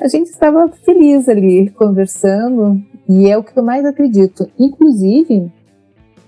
a 0.00 0.08
gente 0.08 0.28
estava 0.28 0.68
feliz 0.84 1.28
ali, 1.28 1.70
conversando, 1.70 2.80
e 3.08 3.30
é 3.30 3.38
o 3.38 3.42
que 3.42 3.56
eu 3.58 3.62
mais 3.62 3.84
acredito. 3.84 4.50
Inclusive, 4.58 5.50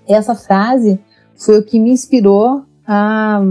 essa 0.08 0.34
frase 0.34 0.98
foi 1.36 1.58
o 1.58 1.62
que 1.62 1.78
me 1.78 1.90
inspirou 1.90 2.62
a, 2.86 3.42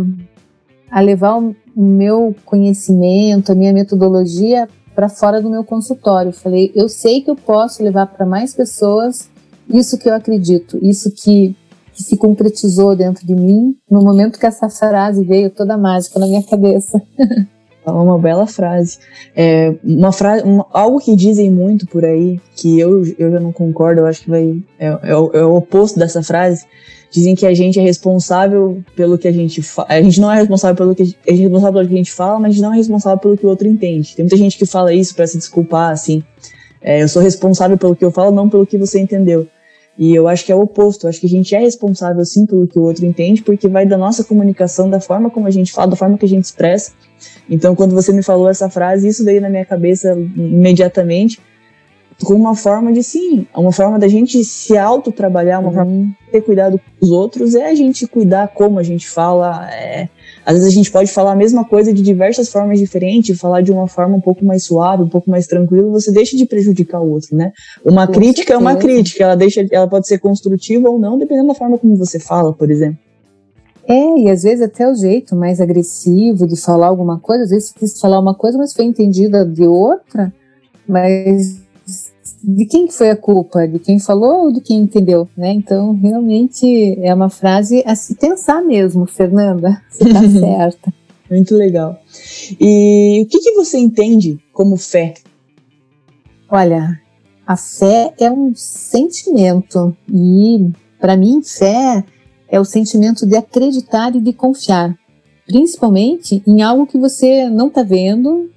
a 0.89 0.99
levar 0.99 1.37
o 1.37 1.55
meu 1.75 2.35
conhecimento, 2.45 3.51
a 3.51 3.55
minha 3.55 3.71
metodologia 3.71 4.67
para 4.95 5.07
fora 5.07 5.41
do 5.41 5.49
meu 5.49 5.63
consultório. 5.63 6.33
Falei, 6.33 6.71
eu 6.75 6.89
sei 6.89 7.21
que 7.21 7.29
eu 7.29 7.35
posso 7.35 7.83
levar 7.83 8.07
para 8.07 8.25
mais 8.25 8.53
pessoas 8.53 9.29
isso 9.69 9.97
que 9.97 10.09
eu 10.09 10.15
acredito, 10.15 10.79
isso 10.81 11.11
que, 11.11 11.55
que 11.93 12.03
se 12.03 12.17
concretizou 12.17 12.95
dentro 12.95 13.25
de 13.25 13.35
mim 13.35 13.77
no 13.89 14.01
momento 14.01 14.39
que 14.39 14.45
essa 14.45 14.69
frase 14.69 15.23
veio 15.23 15.51
toda 15.51 15.77
mágica 15.77 16.19
na 16.19 16.27
minha 16.27 16.43
cabeça. 16.43 17.01
É 17.89 18.01
uma 18.01 18.17
bela 18.17 18.47
frase. 18.47 18.99
É, 19.35 19.73
uma 19.83 20.11
frase 20.11 20.43
uma, 20.43 20.65
algo 20.71 20.99
que 20.99 21.15
dizem 21.15 21.49
muito 21.49 21.85
por 21.87 22.05
aí, 22.05 22.39
que 22.55 22.79
eu, 22.79 23.03
eu 23.17 23.31
já 23.31 23.39
não 23.39 23.51
concordo, 23.51 24.01
eu 24.01 24.05
acho 24.05 24.23
que 24.23 24.29
vai, 24.29 24.61
é, 24.79 24.87
é, 25.03 25.15
o, 25.15 25.31
é 25.33 25.45
o 25.45 25.55
oposto 25.55 25.97
dessa 25.97 26.23
frase, 26.23 26.65
dizem 27.11 27.35
que 27.35 27.45
a 27.45 27.53
gente 27.53 27.79
é 27.79 27.81
responsável 27.81 28.83
pelo 28.95 29.17
que 29.17 29.27
a 29.27 29.31
gente 29.31 29.61
fala. 29.61 29.87
A 29.89 30.01
gente 30.01 30.21
não 30.21 30.31
é 30.31 30.35
responsável 30.35 30.75
pelo 30.75 30.95
que 30.95 31.01
a 31.01 31.05
gente 31.05 31.17
é 31.25 31.33
responsável 31.33 31.73
pelo 31.73 31.87
que 31.87 31.93
a 31.93 31.97
gente 31.97 32.11
fala, 32.11 32.39
mas 32.39 32.49
a 32.49 32.51
gente 32.51 32.61
não 32.61 32.73
é 32.73 32.77
responsável 32.77 33.19
pelo 33.19 33.37
que 33.37 33.45
o 33.45 33.49
outro 33.49 33.67
entende. 33.67 34.15
Tem 34.15 34.23
muita 34.23 34.37
gente 34.37 34.57
que 34.57 34.65
fala 34.65 34.93
isso 34.93 35.15
para 35.15 35.27
se 35.27 35.37
desculpar, 35.37 35.91
assim. 35.91 36.23
É, 36.81 37.03
eu 37.03 37.09
sou 37.09 37.21
responsável 37.21 37.77
pelo 37.77 37.95
que 37.95 38.05
eu 38.05 38.11
falo, 38.11 38.31
não 38.31 38.49
pelo 38.49 38.65
que 38.65 38.77
você 38.77 38.99
entendeu. 38.99 39.47
E 39.99 40.15
eu 40.15 40.29
acho 40.29 40.45
que 40.45 40.51
é 40.51 40.55
o 40.55 40.61
oposto. 40.61 41.05
Eu 41.05 41.09
acho 41.09 41.19
que 41.19 41.25
a 41.25 41.29
gente 41.29 41.53
é 41.53 41.59
responsável 41.59 42.23
sim 42.23 42.45
pelo 42.45 42.65
que 42.65 42.79
o 42.79 42.83
outro 42.83 43.05
entende, 43.05 43.43
porque 43.43 43.67
vai 43.67 43.85
da 43.85 43.97
nossa 43.97 44.23
comunicação, 44.23 44.89
da 44.89 45.01
forma 45.01 45.29
como 45.29 45.45
a 45.45 45.51
gente 45.51 45.73
fala, 45.73 45.89
da 45.89 45.97
forma 45.97 46.17
que 46.17 46.25
a 46.25 46.29
gente 46.29 46.45
expressa. 46.45 46.93
Então, 47.49 47.75
quando 47.75 47.93
você 47.93 48.13
me 48.13 48.23
falou 48.23 48.47
essa 48.47 48.69
frase, 48.69 49.09
isso 49.09 49.25
veio 49.25 49.41
na 49.41 49.49
minha 49.49 49.65
cabeça 49.65 50.17
imediatamente 50.37 51.41
como 52.23 52.39
uma 52.39 52.55
forma 52.55 52.91
de 52.91 53.01
sim, 53.01 53.47
uma 53.55 53.71
forma 53.71 53.97
da 53.97 54.07
gente 54.07 54.43
se 54.43 54.77
auto-trabalhar, 54.77 55.59
uma 55.59 55.69
uhum. 55.69 55.73
forma 55.73 55.91
de 55.91 56.31
ter 56.31 56.41
cuidado 56.41 56.79
dos 56.99 57.11
outros, 57.11 57.55
é 57.55 57.69
a 57.69 57.75
gente 57.75 58.07
cuidar 58.07 58.49
como 58.49 58.79
a 58.79 58.83
gente 58.83 59.07
fala. 59.07 59.69
É, 59.71 60.09
às 60.49 60.55
vezes 60.55 60.67
a 60.67 60.75
gente 60.75 60.91
pode 60.91 61.11
falar 61.11 61.33
a 61.33 61.35
mesma 61.35 61.63
coisa 61.63 61.93
de 61.93 62.01
diversas 62.01 62.49
formas 62.49 62.79
diferentes, 62.79 63.39
falar 63.39 63.61
de 63.61 63.71
uma 63.71 63.87
forma 63.87 64.17
um 64.17 64.19
pouco 64.19 64.43
mais 64.43 64.63
suave, 64.63 65.03
um 65.03 65.07
pouco 65.07 65.29
mais 65.29 65.45
tranquila, 65.45 65.91
você 65.91 66.11
deixa 66.11 66.35
de 66.35 66.43
prejudicar 66.43 66.99
o 66.99 67.11
outro, 67.11 67.37
né? 67.37 67.51
Uma 67.85 68.07
Com 68.07 68.13
crítica 68.13 68.53
certeza. 68.53 68.55
é 68.55 68.57
uma 68.57 68.75
crítica, 68.75 69.23
ela 69.25 69.35
deixa, 69.35 69.63
ela 69.69 69.87
pode 69.87 70.07
ser 70.07 70.17
construtiva 70.17 70.89
ou 70.89 70.97
não, 70.97 71.19
dependendo 71.19 71.49
da 71.49 71.53
forma 71.53 71.77
como 71.77 71.95
você 71.95 72.19
fala, 72.19 72.51
por 72.51 72.71
exemplo. 72.71 72.97
É, 73.87 74.21
e 74.21 74.27
às 74.27 74.41
vezes 74.41 74.63
até 74.63 74.89
o 74.89 74.95
jeito 74.95 75.35
mais 75.35 75.61
agressivo 75.61 76.47
de 76.47 76.59
falar 76.59 76.87
alguma 76.87 77.19
coisa, 77.19 77.43
às 77.43 77.51
vezes 77.51 77.69
você 77.69 77.79
quis 77.79 77.99
falar 77.99 78.19
uma 78.19 78.33
coisa, 78.33 78.57
mas 78.57 78.73
foi 78.73 78.85
entendida 78.85 79.45
de 79.45 79.67
outra, 79.67 80.33
mas 80.87 81.61
de 82.43 82.65
quem 82.65 82.89
foi 82.89 83.09
a 83.09 83.15
culpa? 83.15 83.67
De 83.67 83.79
quem 83.79 83.99
falou 83.99 84.45
ou 84.45 84.53
de 84.53 84.61
quem 84.61 84.79
entendeu? 84.79 85.27
Né? 85.35 85.53
Então, 85.53 85.93
realmente 85.93 86.97
é 87.01 87.13
uma 87.13 87.29
frase 87.29 87.83
a 87.85 87.95
se 87.95 88.15
pensar 88.15 88.61
mesmo, 88.61 89.05
Fernanda, 89.05 89.81
se 89.89 90.03
está 90.03 90.21
certa. 90.27 90.93
Muito 91.29 91.55
legal. 91.55 91.99
E 92.59 93.21
o 93.23 93.25
que, 93.27 93.39
que 93.39 93.51
você 93.53 93.77
entende 93.77 94.39
como 94.51 94.77
fé? 94.77 95.13
Olha, 96.49 96.99
a 97.45 97.55
fé 97.55 98.13
é 98.19 98.31
um 98.31 98.53
sentimento 98.55 99.95
e, 100.11 100.71
para 100.99 101.15
mim, 101.15 101.41
fé 101.43 102.03
é 102.47 102.59
o 102.59 102.65
sentimento 102.65 103.27
de 103.27 103.35
acreditar 103.35 104.15
e 104.15 104.19
de 104.19 104.33
confiar, 104.33 104.97
principalmente 105.45 106.41
em 106.47 106.63
algo 106.63 106.87
que 106.87 106.97
você 106.97 107.47
não 107.49 107.67
está 107.67 107.83
vendo, 107.83 108.49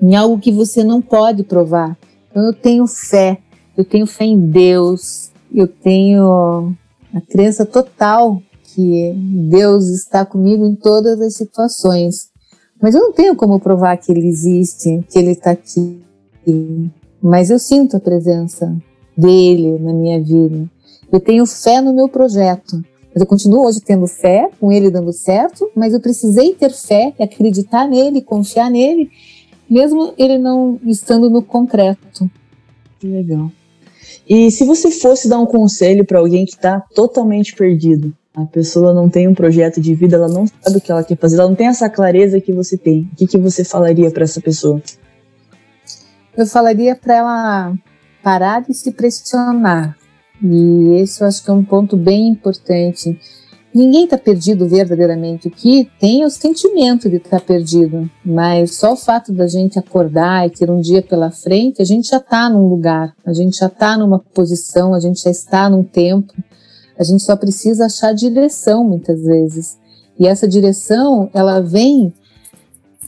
em 0.00 0.14
algo 0.14 0.38
que 0.38 0.52
você 0.52 0.84
não 0.84 1.02
pode 1.02 1.42
provar, 1.42 1.98
então 2.36 2.48
eu 2.48 2.52
tenho 2.52 2.86
fé, 2.86 3.38
eu 3.78 3.82
tenho 3.82 4.06
fé 4.06 4.26
em 4.26 4.38
Deus, 4.38 5.30
eu 5.54 5.66
tenho 5.66 6.76
a 7.14 7.20
crença 7.30 7.64
total 7.64 8.42
que 8.62 9.14
Deus 9.48 9.88
está 9.88 10.22
comigo 10.26 10.66
em 10.66 10.74
todas 10.74 11.18
as 11.18 11.32
situações. 11.32 12.28
Mas 12.78 12.94
eu 12.94 13.00
não 13.00 13.12
tenho 13.14 13.34
como 13.34 13.58
provar 13.58 13.96
que 13.96 14.12
Ele 14.12 14.28
existe, 14.28 15.02
que 15.10 15.18
Ele 15.18 15.30
está 15.30 15.52
aqui. 15.52 15.98
Mas 17.22 17.48
eu 17.48 17.58
sinto 17.58 17.96
a 17.96 18.00
presença 18.00 18.76
dele 19.16 19.78
na 19.78 19.94
minha 19.94 20.22
vida. 20.22 20.70
Eu 21.10 21.20
tenho 21.20 21.46
fé 21.46 21.80
no 21.80 21.94
meu 21.94 22.06
projeto. 22.06 22.84
Mas 23.14 23.22
eu 23.22 23.26
continuo 23.26 23.64
hoje 23.64 23.80
tendo 23.80 24.06
fé, 24.06 24.50
com 24.60 24.70
ele 24.70 24.90
dando 24.90 25.10
certo, 25.10 25.70
mas 25.74 25.94
eu 25.94 26.00
precisei 26.00 26.52
ter 26.52 26.70
fé 26.70 27.14
e 27.18 27.22
acreditar 27.22 27.88
nele, 27.88 28.20
confiar 28.20 28.70
nele 28.70 29.10
mesmo 29.68 30.14
ele 30.16 30.38
não 30.38 30.80
estando 30.84 31.28
no 31.28 31.42
concreto. 31.42 32.30
Que 32.98 33.06
legal. 33.06 33.50
E 34.28 34.50
se 34.50 34.64
você 34.64 34.90
fosse 34.90 35.28
dar 35.28 35.38
um 35.38 35.46
conselho 35.46 36.04
para 36.04 36.18
alguém 36.18 36.44
que 36.44 36.52
está 36.52 36.80
totalmente 36.94 37.54
perdido, 37.54 38.12
a 38.34 38.44
pessoa 38.44 38.92
não 38.92 39.08
tem 39.08 39.28
um 39.28 39.34
projeto 39.34 39.80
de 39.80 39.94
vida, 39.94 40.16
ela 40.16 40.28
não 40.28 40.46
sabe 40.46 40.76
o 40.76 40.80
que 40.80 40.90
ela 40.90 41.04
quer 41.04 41.16
fazer, 41.16 41.38
ela 41.38 41.48
não 41.48 41.56
tem 41.56 41.68
essa 41.68 41.88
clareza 41.88 42.40
que 42.40 42.52
você 42.52 42.76
tem. 42.76 43.08
O 43.12 43.16
que, 43.16 43.26
que 43.26 43.38
você 43.38 43.64
falaria 43.64 44.10
para 44.10 44.24
essa 44.24 44.40
pessoa? 44.40 44.82
Eu 46.36 46.46
falaria 46.46 46.94
para 46.94 47.14
ela 47.14 47.74
parar 48.22 48.60
de 48.60 48.74
se 48.74 48.92
pressionar. 48.92 49.96
E 50.42 51.00
esse 51.00 51.22
eu 51.22 51.26
acho 51.26 51.42
que 51.42 51.50
é 51.50 51.54
um 51.54 51.64
ponto 51.64 51.96
bem 51.96 52.28
importante. 52.28 53.18
Ninguém 53.76 54.04
está 54.04 54.16
perdido 54.16 54.66
verdadeiramente. 54.66 55.48
O 55.48 55.50
que 55.50 55.88
tem 56.00 56.22
é 56.22 56.26
o 56.26 56.30
sentimento 56.30 57.10
de 57.10 57.16
estar 57.16 57.40
tá 57.40 57.44
perdido, 57.44 58.10
mas 58.24 58.76
só 58.76 58.94
o 58.94 58.96
fato 58.96 59.32
da 59.32 59.46
gente 59.46 59.78
acordar 59.78 60.46
e 60.46 60.50
ter 60.50 60.70
um 60.70 60.80
dia 60.80 61.02
pela 61.02 61.30
frente, 61.30 61.82
a 61.82 61.84
gente 61.84 62.08
já 62.08 62.16
está 62.16 62.48
num 62.48 62.68
lugar, 62.68 63.14
a 63.24 63.34
gente 63.34 63.58
já 63.58 63.66
está 63.66 63.98
numa 63.98 64.18
posição, 64.18 64.94
a 64.94 65.00
gente 65.00 65.22
já 65.22 65.30
está 65.30 65.68
num 65.68 65.82
tempo. 65.82 66.32
A 66.98 67.04
gente 67.04 67.22
só 67.22 67.36
precisa 67.36 67.86
achar 67.86 68.14
direção 68.14 68.82
muitas 68.82 69.20
vezes. 69.20 69.76
E 70.18 70.26
essa 70.26 70.48
direção, 70.48 71.28
ela 71.34 71.60
vem 71.60 72.14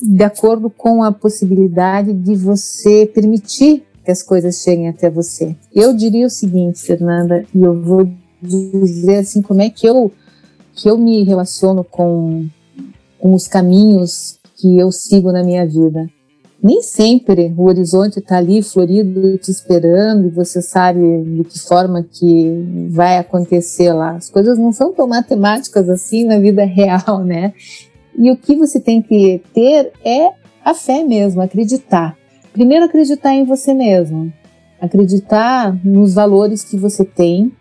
de 0.02 0.22
acordo 0.22 0.68
com 0.68 1.02
a 1.02 1.10
possibilidade 1.10 2.12
de 2.12 2.34
você 2.36 3.06
permitir 3.06 3.84
que 4.04 4.10
as 4.10 4.22
coisas 4.22 4.56
cheguem 4.56 4.88
até 4.88 5.08
você. 5.08 5.56
Eu 5.74 5.94
diria 5.94 6.26
o 6.26 6.30
seguinte, 6.30 6.80
Fernanda, 6.80 7.46
e 7.54 7.62
eu 7.62 7.80
vou 7.80 8.08
dizer 8.42 9.16
assim 9.16 9.40
como 9.42 9.62
é 9.62 9.70
que 9.70 9.86
eu 9.86 10.12
que 10.78 10.88
eu 10.88 10.96
me 10.96 11.24
relaciono 11.24 11.82
com, 11.82 12.46
com 13.18 13.34
os 13.34 13.48
caminhos 13.48 14.38
que 14.56 14.78
eu 14.78 14.92
sigo 14.92 15.32
na 15.32 15.42
minha 15.42 15.66
vida. 15.66 16.08
Nem 16.62 16.82
sempre 16.82 17.52
o 17.56 17.64
horizonte 17.64 18.20
está 18.20 18.38
ali 18.38 18.62
florido 18.62 19.36
te 19.38 19.50
esperando 19.50 20.26
e 20.26 20.30
você 20.30 20.62
sabe 20.62 21.00
de 21.22 21.44
que 21.44 21.58
forma 21.58 22.02
que 22.02 22.88
vai 22.90 23.18
acontecer 23.18 23.92
lá. 23.92 24.12
As 24.12 24.30
coisas 24.30 24.56
não 24.56 24.72
são 24.72 24.92
tão 24.92 25.06
matemáticas 25.06 25.88
assim 25.90 26.24
na 26.24 26.38
vida 26.38 26.62
real, 26.66 27.24
né? 27.24 27.52
E 28.16 28.30
o 28.30 28.36
que 28.36 28.56
você 28.56 28.80
tem 28.80 29.02
que 29.02 29.40
ter 29.52 29.92
é 30.04 30.30
a 30.64 30.74
fé 30.74 31.02
mesmo, 31.04 31.40
acreditar. 31.40 32.16
Primeiro, 32.52 32.84
acreditar 32.84 33.32
em 33.32 33.44
você 33.44 33.72
mesmo, 33.72 34.32
acreditar 34.80 35.76
nos 35.84 36.14
valores 36.14 36.64
que 36.64 36.76
você 36.76 37.04
tem 37.04 37.52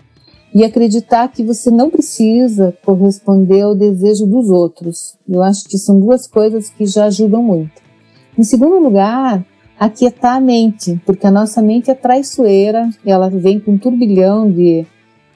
e 0.58 0.64
acreditar 0.64 1.28
que 1.28 1.44
você 1.44 1.70
não 1.70 1.88
precisa 1.88 2.76
corresponder 2.84 3.62
ao 3.62 3.76
desejo 3.76 4.26
dos 4.26 4.50
outros. 4.50 5.16
Eu 5.30 5.44
acho 5.44 5.66
que 5.66 5.78
são 5.78 6.00
duas 6.00 6.26
coisas 6.26 6.68
que 6.68 6.84
já 6.88 7.06
ajudam 7.06 7.44
muito. 7.44 7.80
Em 8.36 8.42
segundo 8.42 8.80
lugar, 8.80 9.46
aquietar 9.80 10.38
a 10.38 10.40
mente, 10.40 11.00
porque 11.06 11.28
a 11.28 11.32
nossa 11.32 11.62
mente 11.62 11.92
é 11.92 11.94
traiçoeira, 11.94 12.90
ela 13.06 13.30
vem 13.30 13.60
com 13.60 13.74
um 13.74 13.78
turbilhão 13.78 14.52
de, 14.52 14.84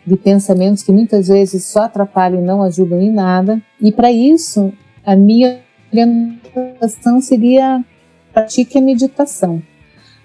de 0.07 0.17
pensamentos 0.17 0.81
que 0.81 0.91
muitas 0.91 1.27
vezes 1.27 1.65
só 1.65 1.81
atrapalham 1.83 2.41
e 2.41 2.43
não 2.43 2.63
ajudam 2.63 2.99
em 2.99 3.13
nada. 3.13 3.61
E 3.79 3.91
para 3.91 4.11
isso, 4.11 4.73
a 5.05 5.15
minha 5.15 5.59
orientação 5.93 7.21
seria 7.21 7.85
pratique 8.33 8.79
a 8.79 8.81
meditação. 8.81 9.61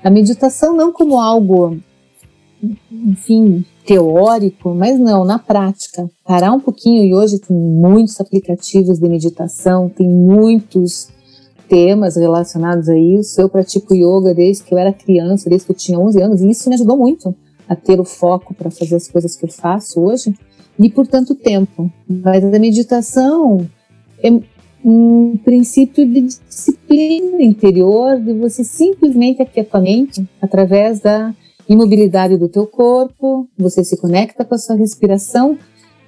A 0.03 0.09
meditação 0.09 0.75
não 0.75 0.91
como 0.91 1.21
algo, 1.21 1.79
enfim, 2.91 3.65
teórico, 3.85 4.75
mas 4.75 4.99
não, 4.99 5.25
na 5.25 5.39
prática. 5.39 6.11
Parar 6.25 6.53
um 6.53 6.61
pouquinho, 6.61 7.05
e 7.05 7.15
hoje 7.15 7.39
tem 7.39 7.57
muitos 7.57 8.21
aplicativos 8.21 8.99
de 8.99 9.09
meditação, 9.09 9.89
tem 9.89 10.09
muitos 10.09 11.09
temas 11.69 12.17
relacionados 12.17 12.89
a 12.89 12.97
isso. 12.97 13.41
Eu 13.41 13.49
pratico 13.49 13.95
yoga 13.95 14.35
desde 14.35 14.65
que 14.65 14.73
eu 14.73 14.79
era 14.79 14.93
criança, 14.93 15.49
desde 15.49 15.67
que 15.67 15.73
eu 15.73 15.77
tinha 15.77 15.99
11 15.99 16.23
anos, 16.23 16.43
e 16.43 16.51
isso 16.51 16.69
me 16.69 16.75
ajudou 16.75 16.97
muito 16.97 17.35
a 17.69 17.75
ter 17.75 17.99
o 17.99 18.05
foco 18.05 18.55
para 18.55 18.71
fazer 18.71 18.97
as 18.97 19.09
coisas 19.09 19.37
que 19.37 19.45
eu 19.45 19.51
faço 19.51 20.01
hoje, 20.01 20.35
e 20.79 20.91
por 20.91 21.07
tanto 21.07 21.35
tempo. 21.35 21.91
Mas 22.09 22.45
a 22.45 22.59
meditação 22.59 23.67
é, 24.23 24.31
um 24.85 25.37
princípio 25.39 26.07
de 26.07 26.21
disciplina 26.23 27.43
interior, 27.43 28.21
de 28.21 28.33
você 28.33 28.63
simplesmente 28.63 29.43
aquietar 29.43 29.81
a 29.81 29.85
mente 29.85 30.25
através 30.41 31.01
da 31.01 31.35
imobilidade 31.68 32.37
do 32.37 32.49
teu 32.49 32.66
corpo, 32.66 33.49
você 33.58 33.85
se 33.85 33.96
conecta 33.96 34.44
com 34.44 34.54
a 34.54 34.58
sua 34.58 34.76
respiração 34.76 35.58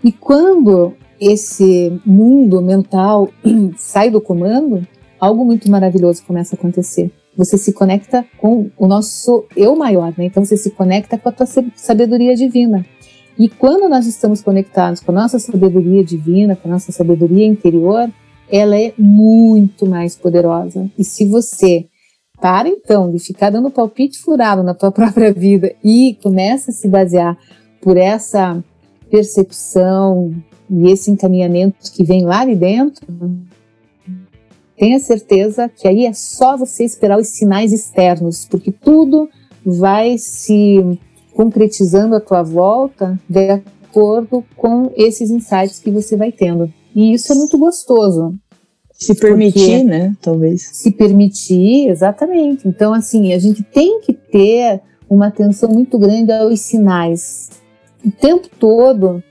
e 0.03 0.13
quando 0.13 0.95
esse 1.21 2.01
mundo 2.07 2.63
mental 2.63 3.29
sai 3.77 4.11
do 4.11 4.21
comando, 4.21 4.87
algo 5.19 5.45
muito 5.45 5.71
maravilhoso 5.71 6.23
começa 6.25 6.55
a 6.55 6.59
acontecer. 6.59 7.11
Você 7.37 7.57
se 7.57 7.73
conecta 7.73 8.25
com 8.39 8.71
o 8.77 8.87
nosso 8.87 9.45
eu 9.57 9.77
maior, 9.77 10.13
né? 10.17 10.25
Então 10.25 10.45
você 10.45 10.57
se 10.57 10.71
conecta 10.71 11.17
com 11.19 11.29
a 11.29 11.33
tua 11.33 11.47
sabedoria 11.77 12.35
divina. 12.35 12.85
E 13.39 13.49
quando 13.49 13.89
nós 13.89 14.07
estamos 14.07 14.43
conectados 14.43 15.01
com 15.01 15.13
a 15.13 15.15
nossa 15.15 15.39
sabedoria 15.39 16.03
divina, 16.03 16.57
com 16.57 16.69
a 16.69 16.73
nossa 16.73 16.91
sabedoria 16.91 17.47
interior, 17.47 18.11
ela 18.51 18.77
é 18.77 18.93
muito 18.99 19.87
mais 19.87 20.17
poderosa. 20.17 20.91
E 20.99 21.05
se 21.05 21.25
você 21.25 21.87
para 22.41 22.69
então 22.69 23.11
de 23.11 23.19
ficar 23.19 23.51
dando 23.51 23.71
palpite 23.71 24.19
furado 24.19 24.63
na 24.63 24.75
tua 24.75 24.91
própria 24.93 25.33
vida 25.33 25.75
e 25.83 26.17
começa 26.23 26.71
a 26.71 26.75
se 26.75 26.89
basear 26.89 27.37
por 27.81 27.97
essa 27.97 28.63
percepção 29.11 30.35
e 30.71 30.91
esse 30.91 31.11
encaminhamento 31.11 31.91
que 31.93 32.05
vem 32.05 32.25
lá 32.25 32.45
de 32.45 32.55
dentro, 32.55 33.07
tenha 34.77 34.99
certeza 34.99 35.69
que 35.69 35.89
aí 35.89 36.05
é 36.05 36.13
só 36.13 36.57
você 36.57 36.85
esperar 36.85 37.19
os 37.19 37.29
sinais 37.29 37.73
externos, 37.73 38.47
porque 38.49 38.71
tudo 38.71 39.29
vai 39.65 40.19
se 40.19 40.99
concretizando 41.35 42.15
à 42.15 42.21
tua 42.21 42.43
volta 42.43 43.19
de 43.29 43.51
acordo 43.51 44.45
com 44.57 44.93
esses 44.97 45.31
insights 45.31 45.79
que 45.79 45.91
você 45.91 46.17
vai 46.17 46.31
tendo. 46.31 46.73
E 46.95 47.13
isso 47.13 47.33
é 47.33 47.37
muito 47.37 47.57
gostoso. 47.59 48.35
Se 48.99 49.15
permitir, 49.15 49.85
né? 49.85 50.13
Talvez. 50.21 50.71
Se 50.73 50.91
permitir, 50.91 51.89
exatamente. 51.89 52.67
Então, 52.67 52.93
assim, 52.93 53.33
a 53.33 53.39
gente 53.39 53.63
tem 53.63 54.01
que 54.01 54.13
ter 54.13 54.81
uma 55.09 55.29
atenção 55.29 55.71
muito 55.71 55.97
grande 55.97 56.33
aos 56.33 56.61
sinais. 56.61 57.49
O 58.05 58.11
tempo 58.11 58.49
todo, 58.59 59.23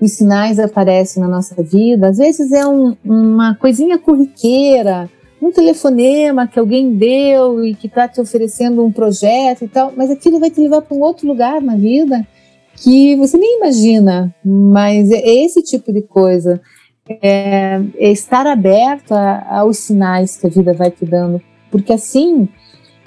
os 0.00 0.12
sinais 0.12 0.58
aparecem 0.58 1.22
na 1.22 1.28
nossa 1.28 1.62
vida. 1.62 2.08
Às 2.08 2.16
vezes 2.16 2.50
é 2.50 2.66
um, 2.66 2.96
uma 3.04 3.54
coisinha 3.54 3.98
corriqueira, 3.98 5.10
um 5.40 5.52
telefonema 5.52 6.46
que 6.46 6.58
alguém 6.58 6.96
deu 6.96 7.62
e 7.62 7.74
que 7.74 7.88
está 7.88 8.08
te 8.08 8.22
oferecendo 8.22 8.82
um 8.82 8.90
projeto 8.90 9.66
e 9.66 9.68
tal, 9.68 9.92
mas 9.94 10.10
aquilo 10.10 10.40
vai 10.40 10.50
te 10.50 10.62
levar 10.62 10.80
para 10.80 10.96
um 10.96 11.02
outro 11.02 11.28
lugar 11.28 11.60
na 11.60 11.76
vida 11.76 12.26
que 12.74 13.14
você 13.16 13.36
nem 13.36 13.58
imagina. 13.58 14.34
Mas 14.42 15.10
é 15.10 15.44
esse 15.44 15.62
tipo 15.62 15.92
de 15.92 16.00
coisa 16.00 16.58
é, 17.22 17.80
é 17.96 18.10
estar 18.10 18.46
aberto 18.46 19.12
aos 19.12 19.78
sinais 19.78 20.36
que 20.36 20.46
a 20.46 20.50
vida 20.50 20.72
vai 20.72 20.90
te 20.90 21.04
dando, 21.04 21.40
porque 21.70 21.92
assim 21.92 22.48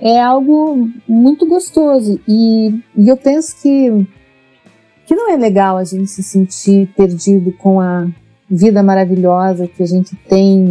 é 0.01 0.19
algo 0.19 0.89
muito 1.07 1.47
gostoso 1.47 2.19
e, 2.27 2.79
e 2.97 3.07
eu 3.07 3.15
penso 3.15 3.55
que 3.61 4.07
que 5.05 5.15
não 5.15 5.31
é 5.31 5.35
legal 5.35 5.77
a 5.77 5.83
gente 5.83 6.07
se 6.07 6.23
sentir 6.23 6.87
perdido 6.95 7.51
com 7.51 7.79
a 7.79 8.07
vida 8.49 8.81
maravilhosa 8.81 9.67
que 9.67 9.83
a 9.83 9.85
gente 9.85 10.15
tem 10.15 10.65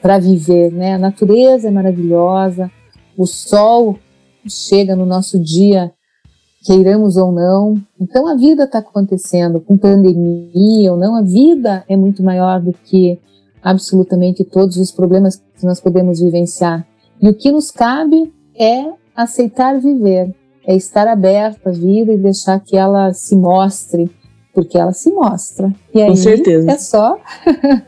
para 0.00 0.18
viver, 0.18 0.70
né? 0.72 0.94
A 0.94 0.98
natureza 0.98 1.68
é 1.68 1.70
maravilhosa, 1.70 2.70
o 3.16 3.26
sol 3.26 3.98
chega 4.48 4.94
no 4.94 5.04
nosso 5.04 5.42
dia 5.42 5.92
queiramos 6.62 7.16
ou 7.16 7.32
não. 7.32 7.74
Então 8.00 8.26
a 8.26 8.34
vida 8.34 8.64
está 8.64 8.78
acontecendo, 8.78 9.60
com 9.60 9.76
pandemia 9.76 10.92
ou 10.92 10.98
não, 10.98 11.16
a 11.16 11.22
vida 11.22 11.84
é 11.88 11.96
muito 11.96 12.22
maior 12.22 12.60
do 12.60 12.72
que 12.72 13.18
absolutamente 13.62 14.44
todos 14.44 14.76
os 14.76 14.90
problemas 14.90 15.36
que 15.36 15.66
nós 15.66 15.80
podemos 15.80 16.20
vivenciar. 16.20 16.86
E 17.20 17.28
o 17.28 17.34
que 17.34 17.52
nos 17.52 17.70
cabe 17.70 18.32
é 18.58 18.90
aceitar 19.14 19.78
viver, 19.78 20.34
é 20.66 20.74
estar 20.74 21.06
aberto 21.06 21.68
à 21.68 21.70
vida 21.70 22.12
e 22.12 22.18
deixar 22.18 22.58
que 22.60 22.76
ela 22.76 23.12
se 23.12 23.36
mostre 23.36 24.10
porque 24.52 24.76
ela 24.76 24.92
se 24.92 25.10
mostra. 25.10 25.72
E 25.94 26.00
aí 26.00 26.08
Com 26.08 26.16
certeza. 26.16 26.70
é 26.70 26.78
só 26.78 27.18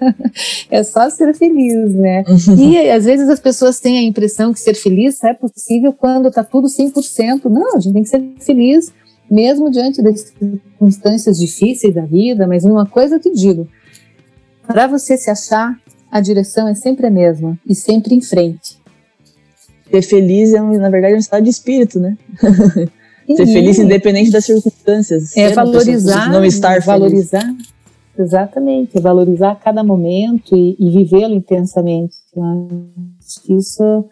é 0.71 0.83
só 0.83 1.11
ser 1.11 1.35
feliz, 1.35 1.95
né? 1.95 2.25
Uhum. 2.27 2.57
E 2.57 2.91
às 2.91 3.05
vezes 3.05 3.29
as 3.29 3.41
pessoas 3.41 3.81
têm 3.81 3.99
a 3.99 4.03
impressão 4.03 4.53
que 4.53 4.61
ser 4.61 4.75
feliz 4.75 5.23
é 5.23 5.35
possível 5.35 5.93
quando 5.93 6.31
tá 6.31 6.43
tudo 6.43 6.67
100%. 6.69 7.45
Não, 7.45 7.77
a 7.77 7.81
gente 7.81 7.93
tem 7.93 8.03
que 8.03 8.09
ser 8.09 8.23
feliz 8.41 8.93
mesmo 9.31 9.71
diante 9.71 10.03
das 10.03 10.21
circunstâncias 10.21 11.39
difíceis 11.39 11.95
da 11.95 12.03
vida, 12.03 12.47
mas 12.47 12.65
uma 12.65 12.87
coisa 12.87 13.17
eu 13.17 13.21
te 13.21 13.33
digo, 13.33 13.67
para 14.67 14.87
você 14.87 15.17
se 15.17 15.31
achar, 15.31 15.79
a 16.11 16.21
direção 16.21 16.69
é 16.69 16.75
sempre 16.75 17.07
a 17.07 17.11
mesma 17.11 17.59
e 17.67 17.75
sempre 17.75 18.15
em 18.15 18.21
frente. 18.21 18.79
Ser 19.91 20.03
feliz 20.03 20.53
é, 20.53 20.61
na 20.61 20.89
verdade, 20.89 21.15
um 21.15 21.19
estado 21.19 21.43
de 21.43 21.51
espírito, 21.51 21.99
né? 22.01 22.17
Ser 23.27 23.47
feliz 23.47 23.79
independente 23.79 24.31
das 24.31 24.45
circunstâncias. 24.45 25.37
É 25.37 25.53
valorizar, 25.53 26.31
não 26.31 26.45
estar 26.45 26.81
valorizar. 26.81 27.43
Feliz. 27.43 27.75
Exatamente, 28.17 28.97
é 28.97 29.01
valorizar 29.01 29.57
cada 29.57 29.83
momento 29.83 30.55
e, 30.55 30.77
e 30.79 30.91
vivê-lo 30.91 31.35
intensamente. 31.35 32.17
Que 33.45 33.55
isso 33.55 34.05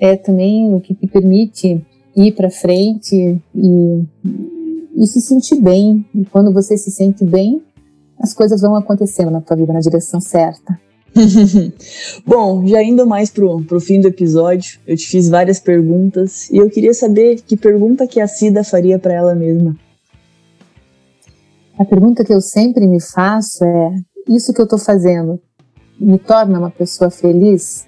é 0.00 0.16
também 0.16 0.74
o 0.74 0.80
que 0.80 0.94
te 0.94 1.06
permite 1.06 1.84
ir 2.16 2.32
para 2.32 2.50
frente 2.50 3.40
e, 3.54 4.04
e 4.96 5.06
se 5.06 5.20
sentir 5.20 5.60
bem. 5.60 6.04
E 6.14 6.24
quando 6.24 6.52
você 6.52 6.76
se 6.76 6.90
sente 6.90 7.24
bem, 7.24 7.62
as 8.18 8.32
coisas 8.34 8.60
vão 8.60 8.74
acontecendo 8.74 9.30
na 9.30 9.40
tua 9.40 9.56
vida 9.56 9.72
na 9.72 9.80
direção 9.80 10.20
certa. 10.20 10.78
Bom, 12.26 12.66
já 12.66 12.82
indo 12.82 13.06
mais 13.06 13.30
pro, 13.30 13.62
pro 13.62 13.80
fim 13.80 14.00
do 14.00 14.08
episódio, 14.08 14.80
eu 14.86 14.96
te 14.96 15.06
fiz 15.06 15.28
várias 15.28 15.60
perguntas 15.60 16.50
e 16.50 16.56
eu 16.56 16.68
queria 16.68 16.92
saber 16.92 17.40
que 17.42 17.56
pergunta 17.56 18.06
que 18.06 18.20
a 18.20 18.26
Cida 18.26 18.64
faria 18.64 18.98
para 18.98 19.14
ela 19.14 19.34
mesma. 19.34 19.76
A 21.78 21.84
pergunta 21.84 22.24
que 22.24 22.32
eu 22.32 22.40
sempre 22.40 22.86
me 22.86 23.00
faço 23.00 23.64
é: 23.64 23.94
isso 24.28 24.52
que 24.52 24.60
eu 24.60 24.64
estou 24.64 24.78
fazendo 24.78 25.40
me 25.98 26.18
torna 26.18 26.58
uma 26.58 26.70
pessoa 26.70 27.10
feliz? 27.10 27.86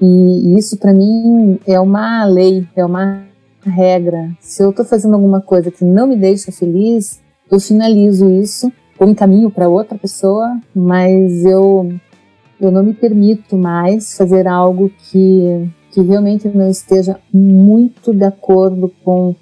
E 0.00 0.56
isso 0.56 0.76
para 0.78 0.92
mim 0.92 1.58
é 1.66 1.78
uma 1.78 2.24
lei, 2.24 2.66
é 2.74 2.84
uma 2.84 3.24
regra. 3.62 4.30
Se 4.40 4.62
eu 4.62 4.70
estou 4.70 4.84
fazendo 4.84 5.14
alguma 5.14 5.40
coisa 5.40 5.70
que 5.70 5.84
não 5.84 6.06
me 6.06 6.16
deixa 6.16 6.50
feliz, 6.50 7.20
eu 7.50 7.60
finalizo 7.60 8.30
isso 8.30 8.72
ou 8.98 9.08
encaminho 9.08 9.50
para 9.50 9.68
outra 9.68 9.98
pessoa, 9.98 10.58
mas 10.74 11.44
eu 11.44 11.90
eu 12.60 12.70
não 12.70 12.82
me 12.82 12.94
permito 12.94 13.56
mais 13.56 14.16
fazer 14.16 14.46
algo 14.46 14.90
que 15.10 15.70
que 15.92 16.00
realmente 16.02 16.46
não 16.46 16.70
esteja 16.70 17.18
muito 17.32 18.12
de 18.14 18.24
acordo 18.24 18.92
com 19.02 19.34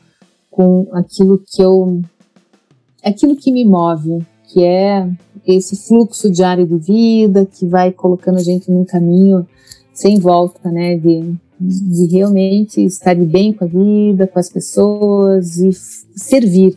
com 0.50 0.88
aquilo 0.92 1.42
que 1.46 1.62
eu 1.62 2.00
aquilo 3.04 3.36
que 3.36 3.52
me 3.52 3.64
move, 3.64 4.24
que 4.48 4.64
é 4.64 5.08
esse 5.46 5.76
fluxo 5.76 6.30
diário 6.30 6.66
de 6.66 6.76
vida 6.76 7.46
que 7.46 7.66
vai 7.66 7.92
colocando 7.92 8.38
a 8.38 8.42
gente 8.42 8.70
num 8.70 8.84
caminho 8.84 9.46
sem 9.94 10.18
volta, 10.18 10.70
né, 10.70 10.96
de, 10.96 11.34
de 11.58 12.06
realmente 12.06 12.84
estar 12.84 13.16
bem 13.16 13.52
com 13.52 13.64
a 13.64 13.68
vida, 13.68 14.26
com 14.26 14.38
as 14.38 14.48
pessoas 14.48 15.58
e 15.58 15.72
servir, 15.72 16.76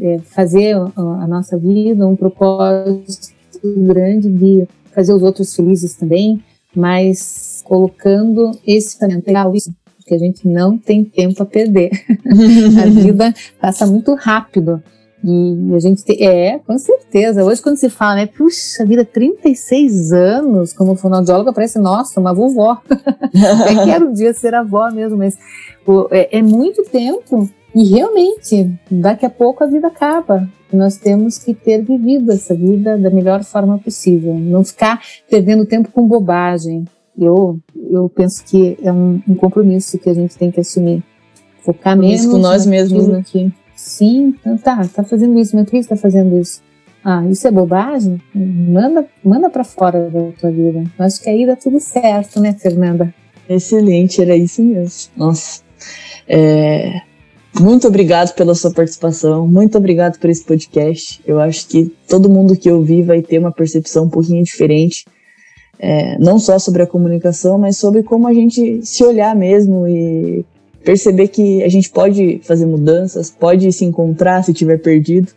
é, 0.00 0.18
fazer 0.18 0.74
a, 0.74 1.26
nossa 1.26 1.58
vida 1.58 2.06
um 2.06 2.16
propósito 2.16 3.34
grande 3.64 4.30
de 4.30 4.66
fazer 4.94 5.12
os 5.12 5.22
outros 5.22 5.54
felizes 5.54 5.94
também, 5.94 6.42
mas 6.74 7.62
colocando 7.64 8.52
esse 8.66 8.98
fundamental 8.98 9.54
isso 9.54 9.72
porque 10.04 10.14
a 10.14 10.18
gente 10.18 10.46
não 10.46 10.76
tem 10.76 11.02
tempo 11.02 11.42
a 11.42 11.46
perder. 11.46 11.90
a 12.82 12.86
vida 12.86 13.34
passa 13.58 13.86
muito 13.86 14.14
rápido. 14.14 14.82
E 15.26 15.74
a 15.74 15.78
gente 15.80 16.04
tem, 16.04 16.22
é, 16.22 16.58
com 16.58 16.76
certeza. 16.76 17.42
Hoje, 17.42 17.62
quando 17.62 17.78
se 17.78 17.88
fala, 17.88 18.16
né, 18.16 18.26
puxa 18.26 18.84
vida, 18.84 19.02
36 19.06 20.12
anos 20.12 20.74
como 20.74 20.94
fonoaudióloga, 20.94 21.54
parece, 21.54 21.78
nossa, 21.78 22.20
uma 22.20 22.34
vovó. 22.34 22.82
Eu 23.72 23.84
quero 23.86 24.10
um 24.10 24.12
dia 24.12 24.34
ser 24.34 24.54
avó 24.54 24.90
mesmo, 24.90 25.16
mas 25.16 25.38
pô, 25.86 26.06
é, 26.10 26.38
é 26.38 26.42
muito 26.42 26.82
tempo 26.82 27.48
e 27.74 27.84
realmente, 27.84 28.70
daqui 28.90 29.26
a 29.26 29.30
pouco 29.30 29.64
a 29.64 29.66
vida 29.66 29.88
acaba. 29.88 30.48
Nós 30.72 30.96
temos 30.96 31.38
que 31.38 31.54
ter 31.54 31.82
vivido 31.82 32.32
essa 32.32 32.54
vida 32.54 32.98
da 32.98 33.10
melhor 33.10 33.42
forma 33.44 33.78
possível, 33.78 34.34
não 34.34 34.64
ficar 34.64 35.00
perdendo 35.28 35.66
tempo 35.66 35.90
com 35.90 36.06
bobagem. 36.06 36.84
Eu, 37.18 37.58
eu 37.90 38.08
penso 38.08 38.44
que 38.44 38.76
é 38.82 38.92
um, 38.92 39.20
um 39.28 39.34
compromisso 39.34 39.98
que 39.98 40.10
a 40.10 40.14
gente 40.14 40.36
tem 40.36 40.50
que 40.50 40.60
assumir. 40.60 41.02
Focar 41.62 41.96
menos 41.96 42.26
com 42.26 42.38
nós 42.38 42.66
mesmos, 42.66 43.08
né? 43.08 43.22
Que, 43.24 43.52
Sim, 43.74 44.34
então 44.40 44.56
tá, 44.56 44.86
tá 44.88 45.02
fazendo 45.02 45.38
isso, 45.38 45.54
mas 45.56 45.64
por 45.64 45.72
que 45.72 45.82
você 45.82 45.88
tá 45.88 45.96
fazendo 45.96 46.38
isso? 46.38 46.62
Ah, 47.04 47.22
isso 47.28 47.46
é 47.46 47.50
bobagem? 47.50 48.20
Manda, 48.34 49.06
manda 49.22 49.50
para 49.50 49.64
fora 49.64 50.08
da 50.08 50.32
tua 50.38 50.50
vida. 50.50 50.84
acho 50.98 51.20
que 51.20 51.28
aí 51.28 51.44
dá 51.46 51.54
tudo 51.54 51.78
certo, 51.78 52.40
né, 52.40 52.54
Fernanda? 52.54 53.12
Excelente, 53.48 54.22
era 54.22 54.34
isso 54.34 54.62
mesmo. 54.62 55.12
Nossa. 55.16 55.62
É, 56.26 57.02
muito 57.60 57.86
obrigado 57.86 58.34
pela 58.34 58.54
sua 58.54 58.72
participação, 58.72 59.46
muito 59.46 59.78
obrigado 59.78 60.18
por 60.18 60.28
esse 60.28 60.44
podcast. 60.44 61.20
Eu 61.26 61.40
acho 61.40 61.66
que 61.68 61.92
todo 62.08 62.28
mundo 62.28 62.56
que 62.56 62.70
ouvir 62.70 63.02
vai 63.02 63.22
ter 63.22 63.38
uma 63.38 63.52
percepção 63.52 64.04
um 64.04 64.10
pouquinho 64.10 64.42
diferente, 64.42 65.04
é, 65.78 66.18
não 66.18 66.38
só 66.38 66.58
sobre 66.58 66.82
a 66.82 66.86
comunicação, 66.86 67.58
mas 67.58 67.76
sobre 67.76 68.02
como 68.02 68.26
a 68.26 68.34
gente 68.34 68.84
se 68.84 69.04
olhar 69.04 69.34
mesmo 69.36 69.86
e 69.86 70.44
perceber 70.84 71.28
que 71.28 71.62
a 71.62 71.68
gente 71.68 71.90
pode 71.90 72.40
fazer 72.44 72.66
mudanças, 72.66 73.30
pode 73.30 73.72
se 73.72 73.84
encontrar 73.84 74.42
se 74.44 74.52
tiver 74.52 74.78
perdido. 74.78 75.28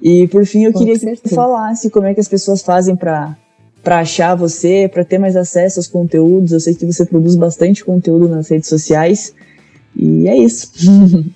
E 0.00 0.28
por 0.28 0.46
fim, 0.46 0.64
eu 0.64 0.72
Com 0.72 0.78
queria 0.78 0.98
certeza. 0.98 1.22
que 1.22 1.28
você 1.28 1.34
falasse 1.34 1.90
como 1.90 2.06
é 2.06 2.14
que 2.14 2.20
as 2.20 2.28
pessoas 2.28 2.62
fazem 2.62 2.96
para 2.96 3.36
para 3.82 4.00
achar 4.00 4.34
você, 4.34 4.90
para 4.92 5.04
ter 5.04 5.16
mais 5.16 5.36
acesso 5.36 5.78
aos 5.78 5.86
conteúdos. 5.86 6.50
Eu 6.50 6.58
sei 6.58 6.74
que 6.74 6.84
você 6.84 7.06
produz 7.06 7.36
bastante 7.36 7.84
conteúdo 7.84 8.28
nas 8.28 8.48
redes 8.48 8.68
sociais. 8.68 9.32
E 9.94 10.26
é 10.26 10.36
isso. 10.36 10.72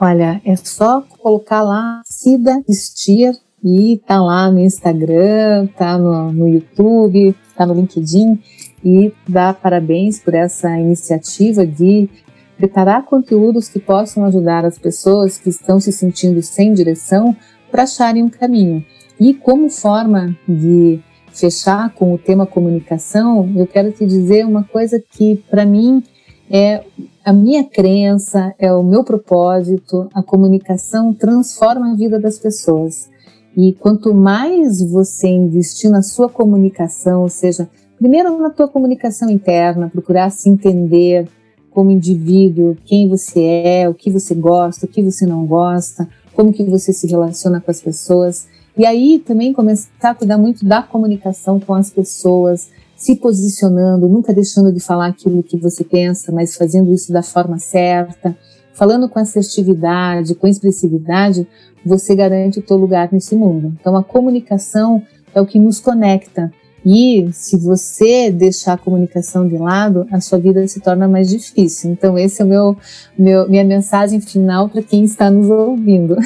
Olha, 0.00 0.40
é 0.44 0.54
só 0.54 1.00
colocar 1.00 1.62
lá 1.62 2.02
Cida 2.04 2.62
Stier 2.70 3.34
e 3.64 4.00
tá 4.06 4.22
lá 4.22 4.48
no 4.48 4.60
Instagram, 4.60 5.66
tá 5.76 5.98
no, 5.98 6.32
no 6.32 6.48
YouTube, 6.48 7.34
tá 7.56 7.66
no 7.66 7.74
LinkedIn 7.74 8.40
e 8.84 9.12
dá 9.28 9.52
parabéns 9.52 10.20
por 10.20 10.34
essa 10.34 10.78
iniciativa 10.78 11.66
de 11.66 12.08
preparar 12.56 13.04
conteúdos 13.06 13.68
que 13.68 13.80
possam 13.80 14.24
ajudar 14.24 14.64
as 14.64 14.78
pessoas 14.78 15.36
que 15.36 15.48
estão 15.48 15.80
se 15.80 15.90
sentindo 15.90 16.40
sem 16.42 16.72
direção 16.72 17.34
para 17.68 17.82
acharem 17.82 18.22
um 18.22 18.28
caminho. 18.28 18.84
E 19.18 19.34
como 19.34 19.68
forma 19.68 20.36
de 20.46 21.00
fechar 21.32 21.92
com 21.94 22.14
o 22.14 22.18
tema 22.18 22.46
comunicação, 22.46 23.52
eu 23.56 23.66
quero 23.66 23.90
te 23.90 24.06
dizer 24.06 24.46
uma 24.46 24.62
coisa 24.62 25.02
que 25.10 25.42
para 25.50 25.66
mim 25.66 26.04
é 26.48 26.84
a 27.28 27.32
minha 27.32 27.62
crença, 27.62 28.54
é 28.58 28.72
o 28.72 28.82
meu 28.82 29.04
propósito. 29.04 30.08
A 30.14 30.22
comunicação 30.22 31.12
transforma 31.12 31.92
a 31.92 31.94
vida 31.94 32.18
das 32.18 32.38
pessoas. 32.38 33.10
E 33.54 33.74
quanto 33.74 34.14
mais 34.14 34.80
você 34.80 35.28
investir 35.28 35.90
na 35.90 36.00
sua 36.00 36.30
comunicação, 36.30 37.20
ou 37.20 37.28
seja, 37.28 37.68
primeiro 37.98 38.38
na 38.38 38.48
tua 38.48 38.66
comunicação 38.66 39.28
interna, 39.28 39.90
procurar 39.90 40.30
se 40.30 40.48
entender, 40.48 41.28
como 41.70 41.90
indivíduo, 41.90 42.78
quem 42.86 43.10
você 43.10 43.42
é, 43.42 43.88
o 43.90 43.92
que 43.92 44.10
você 44.10 44.34
gosta, 44.34 44.86
o 44.86 44.88
que 44.88 45.02
você 45.02 45.26
não 45.26 45.44
gosta, 45.44 46.08
como 46.34 46.50
que 46.50 46.64
você 46.64 46.94
se 46.94 47.06
relaciona 47.06 47.60
com 47.60 47.70
as 47.70 47.82
pessoas. 47.82 48.48
E 48.74 48.86
aí 48.86 49.18
também 49.18 49.52
começar 49.52 49.90
a 50.12 50.14
cuidar 50.14 50.38
muito 50.38 50.64
da 50.64 50.80
comunicação 50.80 51.60
com 51.60 51.74
as 51.74 51.90
pessoas, 51.90 52.70
se 52.98 53.16
posicionando, 53.16 54.08
nunca 54.08 54.34
deixando 54.34 54.72
de 54.72 54.80
falar 54.80 55.06
aquilo 55.06 55.42
que 55.42 55.56
você 55.56 55.84
pensa, 55.84 56.32
mas 56.32 56.56
fazendo 56.56 56.92
isso 56.92 57.12
da 57.12 57.22
forma 57.22 57.58
certa, 57.58 58.36
falando 58.74 59.08
com 59.08 59.18
assertividade, 59.18 60.34
com 60.34 60.46
expressividade, 60.46 61.46
você 61.86 62.14
garante 62.14 62.58
o 62.58 62.62
teu 62.62 62.76
lugar 62.76 63.08
nesse 63.12 63.34
mundo. 63.36 63.74
Então 63.80 63.96
a 63.96 64.02
comunicação 64.02 65.00
é 65.34 65.40
o 65.40 65.46
que 65.46 65.58
nos 65.58 65.80
conecta 65.80 66.52
e 66.84 67.28
se 67.32 67.56
você 67.56 68.30
deixar 68.30 68.74
a 68.74 68.78
comunicação 68.78 69.46
de 69.46 69.56
lado, 69.56 70.06
a 70.10 70.20
sua 70.20 70.38
vida 70.38 70.66
se 70.66 70.80
torna 70.80 71.08
mais 71.08 71.28
difícil. 71.28 71.90
Então, 71.90 72.18
esse 72.18 72.40
é 72.40 72.44
o 72.44 72.48
meu, 72.48 72.76
meu 73.18 73.48
minha 73.48 73.64
mensagem 73.64 74.20
final 74.20 74.68
para 74.68 74.82
quem 74.82 75.04
está 75.04 75.30
nos 75.30 75.50
ouvindo. 75.50 76.16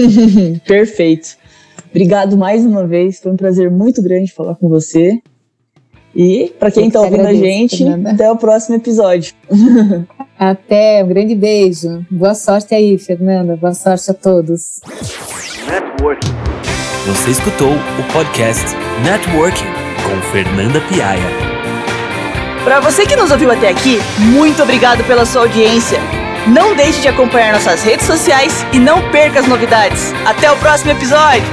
Perfeito. 0.66 1.36
Obrigado 1.90 2.36
mais 2.36 2.66
uma 2.66 2.86
vez. 2.86 3.20
Foi 3.20 3.32
um 3.32 3.36
prazer 3.36 3.70
muito 3.70 4.02
grande 4.02 4.32
falar 4.32 4.56
com 4.56 4.68
você. 4.68 5.22
E 6.14 6.52
para 6.58 6.70
quem 6.70 6.86
está 6.86 7.00
ouvindo 7.00 7.20
agradeço, 7.20 7.42
a 7.42 7.46
gente, 7.46 7.76
Fernanda. 7.78 8.10
até 8.12 8.30
o 8.30 8.36
próximo 8.36 8.76
episódio. 8.76 9.34
Até, 10.36 11.02
um 11.04 11.06
grande 11.06 11.32
beijo. 11.32 12.04
Boa 12.10 12.34
sorte 12.34 12.74
aí, 12.74 12.98
Fernanda. 12.98 13.56
Boa 13.56 13.72
sorte 13.72 14.10
a 14.10 14.14
todos. 14.14 14.80
Networking. 15.70 16.34
Você 17.06 17.30
escutou 17.30 17.70
o 17.70 18.12
podcast 18.12 18.74
Networking 19.04 19.64
com 20.02 20.20
Fernanda 20.32 20.80
Piaia. 20.88 21.22
Para 22.64 22.80
você 22.80 23.06
que 23.06 23.14
nos 23.14 23.30
ouviu 23.30 23.50
até 23.52 23.68
aqui, 23.68 23.98
muito 24.18 24.60
obrigado 24.62 25.04
pela 25.04 25.24
sua 25.24 25.42
audiência. 25.42 25.98
Não 26.48 26.74
deixe 26.74 27.00
de 27.00 27.08
acompanhar 27.08 27.52
nossas 27.52 27.82
redes 27.84 28.06
sociais 28.06 28.66
e 28.72 28.78
não 28.78 29.10
perca 29.10 29.38
as 29.38 29.46
novidades. 29.46 30.12
Até 30.26 30.50
o 30.50 30.56
próximo 30.56 30.90
episódio! 30.90 31.44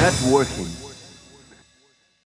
Networking. 0.00 0.71